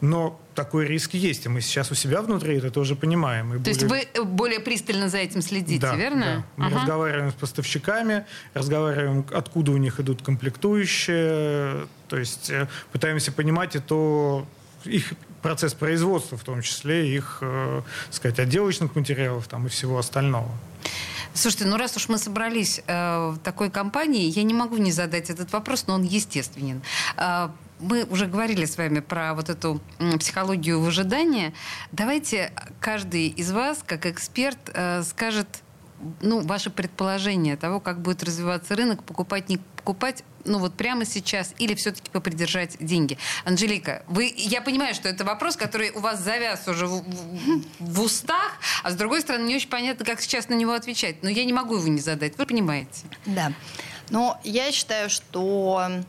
Но 0.00 0.40
такой 0.64 0.86
риск 0.86 1.14
есть, 1.14 1.46
и 1.46 1.48
мы 1.48 1.62
сейчас 1.62 1.90
у 1.90 1.94
себя 1.94 2.20
внутри 2.20 2.58
это 2.58 2.70
тоже 2.70 2.94
понимаем. 2.94 3.54
И 3.54 3.58
То 3.58 3.86
более... 3.86 4.00
есть 4.02 4.18
вы 4.18 4.24
более 4.24 4.60
пристально 4.60 5.08
за 5.08 5.16
этим 5.16 5.40
следите, 5.40 5.80
да, 5.80 5.96
верно? 5.96 6.24
Да. 6.26 6.44
Мы 6.56 6.66
ага. 6.66 6.80
разговариваем 6.80 7.30
с 7.30 7.34
поставщиками, 7.34 8.26
разговариваем, 8.52 9.24
откуда 9.32 9.72
у 9.72 9.78
них 9.78 10.00
идут 10.00 10.20
комплектующие, 10.22 11.86
то 12.08 12.18
есть 12.18 12.50
э, 12.50 12.68
пытаемся 12.92 13.32
понимать 13.32 13.74
и 13.74 13.78
то 13.78 14.46
их 14.84 15.14
процесс 15.40 15.72
производства, 15.72 16.36
в 16.36 16.44
том 16.44 16.60
числе 16.60 17.16
их, 17.16 17.38
э, 17.40 17.80
сказать, 18.10 18.38
отделочных 18.38 18.94
материалов 18.94 19.48
там, 19.48 19.66
и 19.66 19.70
всего 19.70 19.98
остального. 19.98 20.50
Слушайте, 21.32 21.64
ну 21.64 21.78
раз 21.78 21.96
уж 21.96 22.10
мы 22.10 22.18
собрались 22.18 22.82
э, 22.86 23.30
в 23.30 23.38
такой 23.38 23.70
компании, 23.70 24.24
я 24.24 24.42
не 24.42 24.52
могу 24.52 24.76
не 24.76 24.92
задать 24.92 25.30
этот 25.30 25.52
вопрос, 25.52 25.86
но 25.86 25.94
он 25.94 26.02
естественен. 26.02 26.82
Э, 27.16 27.48
мы 27.80 28.04
уже 28.04 28.26
говорили 28.26 28.64
с 28.64 28.76
вами 28.76 29.00
про 29.00 29.34
вот 29.34 29.48
эту 29.48 29.80
психологию 30.18 30.80
выжидания. 30.80 31.52
Давайте 31.92 32.52
каждый 32.80 33.28
из 33.28 33.50
вас, 33.50 33.82
как 33.84 34.06
эксперт, 34.06 34.58
э, 34.72 35.02
скажет 35.02 35.48
ну, 36.20 36.40
ваше 36.40 36.70
предположение 36.70 37.56
того, 37.56 37.80
как 37.80 38.00
будет 38.00 38.22
развиваться 38.22 38.74
рынок, 38.74 39.04
покупать, 39.04 39.48
не 39.48 39.58
покупать, 39.58 40.24
ну 40.44 40.58
вот 40.58 40.74
прямо 40.74 41.04
сейчас, 41.04 41.54
или 41.58 41.74
все-таки 41.74 42.10
попридержать 42.10 42.76
деньги. 42.80 43.18
Анжелика, 43.44 44.02
вы, 44.06 44.32
я 44.36 44.62
понимаю, 44.62 44.94
что 44.94 45.08
это 45.08 45.24
вопрос, 45.24 45.56
который 45.56 45.90
у 45.90 46.00
вас 46.00 46.20
завяз 46.20 46.66
уже 46.68 46.86
в, 46.86 47.02
в, 47.02 47.62
в 47.80 48.00
устах, 48.00 48.52
а 48.82 48.90
с 48.90 48.94
другой 48.94 49.20
стороны, 49.20 49.46
не 49.46 49.56
очень 49.56 49.68
понятно, 49.68 50.04
как 50.04 50.20
сейчас 50.20 50.48
на 50.48 50.54
него 50.54 50.72
отвечать. 50.72 51.22
Но 51.22 51.28
я 51.28 51.44
не 51.44 51.52
могу 51.52 51.76
его 51.76 51.88
не 51.88 52.00
задать, 52.00 52.38
вы 52.38 52.46
понимаете. 52.46 53.02
Да. 53.26 53.52
Но 54.10 54.40
я 54.42 54.72
считаю, 54.72 55.08
что 55.08 56.02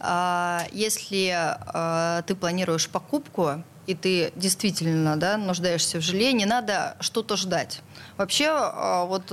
если 0.00 1.30
а, 1.34 2.22
ты 2.22 2.34
планируешь 2.34 2.88
покупку, 2.88 3.62
и 3.86 3.94
ты 3.94 4.32
действительно 4.34 5.16
да, 5.16 5.36
нуждаешься 5.36 5.98
в 5.98 6.00
жилье, 6.00 6.32
не 6.32 6.46
надо 6.46 6.96
что-то 7.00 7.36
ждать. 7.36 7.80
Вообще, 8.16 8.48
а, 8.50 9.04
вот 9.04 9.32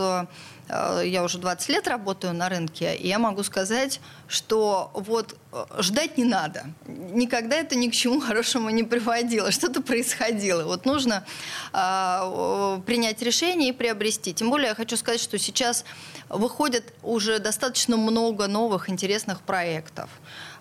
я 0.70 1.24
уже 1.26 1.38
20 1.38 1.70
лет 1.70 1.88
работаю 1.88 2.34
на 2.34 2.48
рынке, 2.48 2.96
и 2.96 3.08
я 3.08 3.20
могу 3.20 3.44
сказать, 3.44 4.00
что 4.32 4.92
вот 4.94 5.38
э, 5.52 5.66
ждать 5.80 6.18
не 6.18 6.24
надо. 6.24 6.66
Никогда 6.88 7.58
это 7.58 7.76
ни 7.76 7.90
к 7.90 7.94
чему 7.94 8.22
хорошему 8.22 8.70
не 8.70 8.84
приводило. 8.84 9.52
Что-то 9.52 9.82
происходило. 9.82 10.64
Вот 10.64 10.86
нужно 10.86 11.26
э, 11.74 12.82
принять 12.86 13.22
решение 13.22 13.70
и 13.70 13.74
приобрести. 13.74 14.34
Тем 14.34 14.50
более 14.50 14.70
я 14.70 14.76
хочу 14.76 14.96
сказать, 14.96 15.20
что 15.20 15.38
сейчас 15.38 15.84
выходит 16.30 16.94
уже 17.04 17.40
достаточно 17.40 17.98
много 17.98 18.48
новых 18.48 18.90
интересных 18.90 19.42
проектов. 19.42 20.10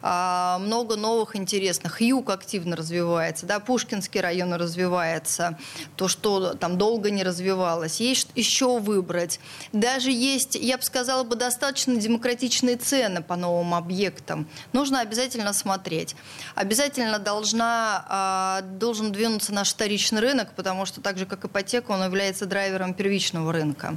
А, 0.03 0.59
много 0.59 0.97
новых 0.97 1.37
интересных. 1.37 2.01
Юг 2.01 2.31
активно 2.31 2.77
развивается, 2.77 3.47
да, 3.47 3.61
Пушкинский 3.61 4.21
район 4.21 4.55
развивается, 4.55 5.59
то, 5.97 6.09
что 6.09 6.55
там 6.55 6.79
долго 6.79 7.11
не 7.11 7.23
развивалось. 7.23 8.01
Есть 8.01 8.29
еще 8.35 8.79
выбрать. 8.79 9.41
Даже 9.73 10.11
есть, 10.11 10.55
я 10.55 10.79
бы 10.79 10.83
сказала 10.83 11.23
бы, 11.25 11.37
достаточно 11.37 11.97
демократичные 11.97 12.77
цены 12.77 13.23
по 13.23 13.37
новым 13.61 13.75
объектам. 13.75 14.47
Нужно 14.73 15.01
обязательно 15.01 15.53
смотреть. 15.53 16.17
Обязательно 16.55 17.19
должна, 17.19 18.05
а, 18.09 18.61
должен 18.63 19.13
двинуться 19.13 19.53
наш 19.53 19.71
вторичный 19.71 20.21
рынок, 20.21 20.53
потому 20.57 20.87
что 20.87 21.01
так 21.01 21.19
же, 21.19 21.27
как 21.27 21.45
ипотека, 21.45 21.93
он 21.93 22.03
является 22.05 22.47
драйвером 22.47 22.95
первичного 22.95 23.53
рынка. 23.53 23.97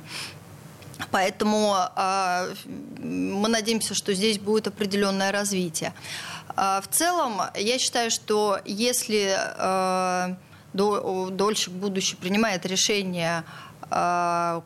Поэтому 1.12 1.76
э, 1.96 2.54
мы 3.00 3.50
надеемся, 3.50 3.96
что 3.96 4.14
здесь 4.14 4.38
будет 4.38 4.68
определенное 4.68 5.32
развитие. 5.32 5.94
Э, 6.56 6.82
в 6.82 6.88
целом, 6.96 7.42
я 7.56 7.80
считаю, 7.80 8.12
что 8.12 8.60
если 8.66 9.36
дольщик 10.74 11.74
будущий 11.74 12.16
принимает 12.16 12.66
решение 12.66 13.44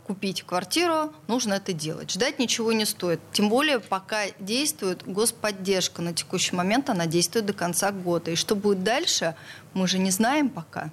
купить 0.06 0.44
квартиру, 0.44 1.12
нужно 1.28 1.56
это 1.56 1.74
делать. 1.74 2.12
Ждать 2.12 2.40
ничего 2.40 2.72
не 2.72 2.86
стоит. 2.86 3.20
Тем 3.32 3.50
более, 3.50 3.80
пока 3.80 4.24
действует 4.40 5.04
господдержка 5.06 6.02
на 6.02 6.14
текущий 6.14 6.56
момент, 6.56 6.90
она 6.90 7.08
действует 7.08 7.46
до 7.46 7.54
конца 7.54 7.92
года. 7.92 8.32
И 8.32 8.36
что 8.36 8.56
будет 8.56 8.84
дальше, 8.84 9.36
мы 9.74 9.88
же 9.88 10.00
не 10.00 10.12
знаем 10.12 10.50
пока. 10.50 10.92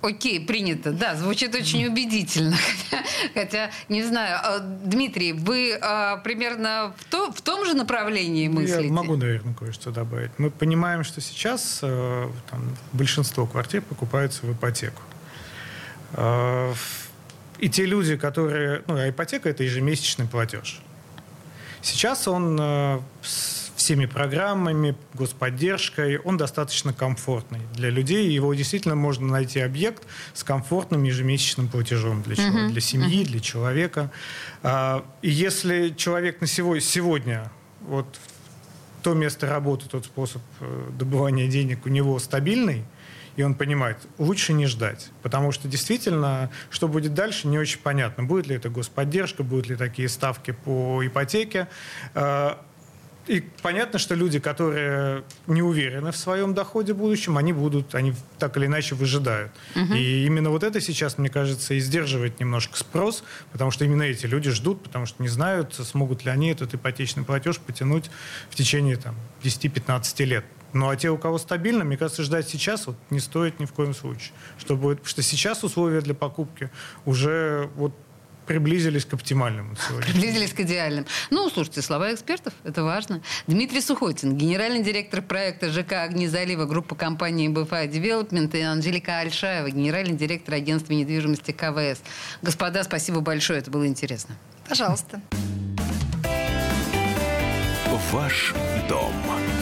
Окей, 0.00 0.44
принято. 0.44 0.92
Да, 0.92 1.16
звучит 1.16 1.54
очень 1.54 1.84
убедительно. 1.86 2.56
Хотя, 2.90 3.04
хотя 3.34 3.70
не 3.88 4.04
знаю. 4.04 4.38
А, 4.42 4.58
Дмитрий, 4.60 5.32
вы 5.32 5.76
а, 5.80 6.18
примерно 6.18 6.94
в, 6.96 7.04
то, 7.04 7.32
в 7.32 7.42
том 7.42 7.64
же 7.64 7.74
направлении 7.74 8.46
мыслите? 8.46 8.86
Я 8.86 8.92
могу, 8.92 9.16
наверное, 9.16 9.54
кое-что 9.54 9.90
добавить. 9.90 10.30
Мы 10.38 10.50
понимаем, 10.50 11.02
что 11.02 11.20
сейчас 11.20 11.80
э, 11.82 12.28
там, 12.48 12.76
большинство 12.92 13.46
квартир 13.46 13.82
покупаются 13.82 14.46
в 14.46 14.52
ипотеку. 14.52 15.02
Э, 16.12 16.74
и 17.58 17.68
те 17.68 17.84
люди, 17.84 18.16
которые... 18.16 18.82
Ну, 18.86 18.96
а 18.96 19.08
ипотека– 19.08 19.48
это 19.50 19.64
ежемесячный 19.64 20.26
платеж. 20.26 20.80
Сейчас 21.82 22.28
он 22.28 22.58
э, 22.60 23.00
всеми 23.78 24.06
программами, 24.06 24.96
господдержкой, 25.14 26.18
он 26.18 26.36
достаточно 26.36 26.92
комфортный 26.92 27.60
для 27.74 27.90
людей. 27.90 28.28
Его 28.28 28.52
действительно 28.54 28.96
можно 28.96 29.26
найти 29.28 29.60
объект 29.60 30.02
с 30.34 30.44
комфортным 30.44 31.04
ежемесячным 31.04 31.68
платежом 31.68 32.22
для, 32.22 32.34
uh-huh. 32.34 32.68
для 32.68 32.80
семьи, 32.80 33.22
uh-huh. 33.22 33.26
для 33.26 33.40
человека. 33.40 34.10
А, 34.62 35.04
и 35.22 35.30
если 35.30 35.90
человек 35.90 36.40
на 36.40 36.46
сегодня, 36.46 37.50
вот 37.80 38.06
то 39.02 39.14
место 39.14 39.48
работы, 39.48 39.88
тот 39.88 40.04
способ 40.04 40.42
э, 40.60 40.90
добывания 40.98 41.48
денег 41.48 41.86
у 41.86 41.88
него 41.88 42.18
стабильный, 42.18 42.84
и 43.38 43.42
он 43.44 43.54
понимает, 43.54 43.98
лучше 44.18 44.52
не 44.52 44.66
ждать. 44.66 45.10
Потому 45.22 45.52
что 45.52 45.68
действительно, 45.68 46.50
что 46.70 46.88
будет 46.88 47.14
дальше, 47.14 47.46
не 47.46 47.56
очень 47.56 47.78
понятно. 47.78 48.24
Будет 48.24 48.48
ли 48.48 48.56
это 48.56 48.68
господдержка, 48.68 49.44
будут 49.44 49.68
ли 49.68 49.76
такие 49.76 50.08
ставки 50.08 50.50
по 50.50 51.06
ипотеке. 51.06 51.68
А, 52.14 52.60
и 53.28 53.44
понятно, 53.62 54.00
что 54.00 54.16
люди, 54.16 54.40
которые 54.40 55.22
не 55.46 55.62
уверены 55.62 56.10
в 56.10 56.16
своем 56.16 56.52
доходе 56.52 56.94
будущем, 56.94 57.38
они 57.38 57.52
будут, 57.52 57.94
они 57.94 58.12
так 58.40 58.56
или 58.56 58.66
иначе 58.66 58.96
выжидают. 58.96 59.52
Угу. 59.76 59.94
И 59.94 60.26
именно 60.26 60.50
вот 60.50 60.64
это 60.64 60.80
сейчас, 60.80 61.16
мне 61.16 61.28
кажется, 61.28 61.74
и 61.74 61.78
сдерживает 61.78 62.40
немножко 62.40 62.76
спрос, 62.76 63.22
потому 63.52 63.70
что 63.70 63.84
именно 63.84 64.02
эти 64.02 64.26
люди 64.26 64.50
ждут, 64.50 64.82
потому 64.82 65.06
что 65.06 65.22
не 65.22 65.28
знают, 65.28 65.74
смогут 65.74 66.24
ли 66.24 66.32
они 66.32 66.50
этот 66.50 66.74
ипотечный 66.74 67.22
платеж 67.22 67.60
потянуть 67.60 68.10
в 68.50 68.56
течение 68.56 68.96
там, 68.96 69.14
10-15 69.44 70.24
лет. 70.24 70.44
Ну 70.72 70.88
а 70.88 70.96
те, 70.96 71.10
у 71.10 71.18
кого 71.18 71.38
стабильно, 71.38 71.84
мне 71.84 71.96
кажется, 71.96 72.22
ждать 72.22 72.48
сейчас 72.48 72.86
вот 72.86 72.96
не 73.10 73.20
стоит 73.20 73.60
ни 73.60 73.64
в 73.64 73.72
коем 73.72 73.94
случае. 73.94 74.32
Чтобы, 74.58 74.90
потому 74.90 75.06
что 75.06 75.22
сейчас 75.22 75.64
условия 75.64 76.00
для 76.00 76.14
покупки 76.14 76.70
уже 77.04 77.70
вот 77.76 77.92
приблизились 78.48 79.04
к 79.04 79.12
оптимальному 79.12 79.76
сегодня. 79.76 80.10
Приблизились 80.10 80.52
к 80.54 80.60
идеальным. 80.60 81.04
Ну, 81.30 81.50
слушайте, 81.50 81.82
слова 81.82 82.12
экспертов, 82.14 82.54
это 82.64 82.82
важно. 82.82 83.20
Дмитрий 83.46 83.82
Сухотин, 83.82 84.36
генеральный 84.36 84.82
директор 84.82 85.20
проекта 85.20 85.70
ЖК 85.70 85.92
«Огни 86.04 86.26
залива» 86.26 86.64
группы 86.64 86.96
компании 86.96 87.50
BFI 87.50 87.90
Development 87.90 88.56
и 88.56 88.62
Анжелика 88.62 89.18
Альшаева, 89.18 89.70
генеральный 89.70 90.16
директор 90.16 90.54
агентства 90.54 90.94
недвижимости 90.94 91.52
КВС. 91.52 92.00
Господа, 92.40 92.84
спасибо 92.84 93.20
большое, 93.20 93.58
это 93.58 93.70
было 93.70 93.86
интересно. 93.86 94.34
Пожалуйста. 94.66 95.20
Ваш 98.10 98.54
дом 98.88 99.12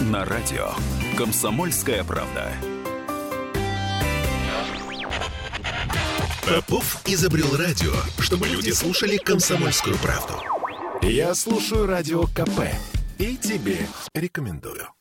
на 0.02 0.24
радио. 0.24 0.70
Комсомольская 1.16 2.04
правда. 2.04 2.52
Попов 6.46 7.00
изобрел 7.06 7.56
радио, 7.56 7.92
чтобы 8.18 8.46
люди 8.46 8.70
слушали 8.70 9.16
комсомольскую 9.16 9.96
правду. 9.98 10.35
Я 11.02 11.35
слушаю 11.35 11.87
радио 11.87 12.24
КП 12.26 12.61
и 13.18 13.37
тебе 13.37 13.78
рекомендую. 14.14 14.95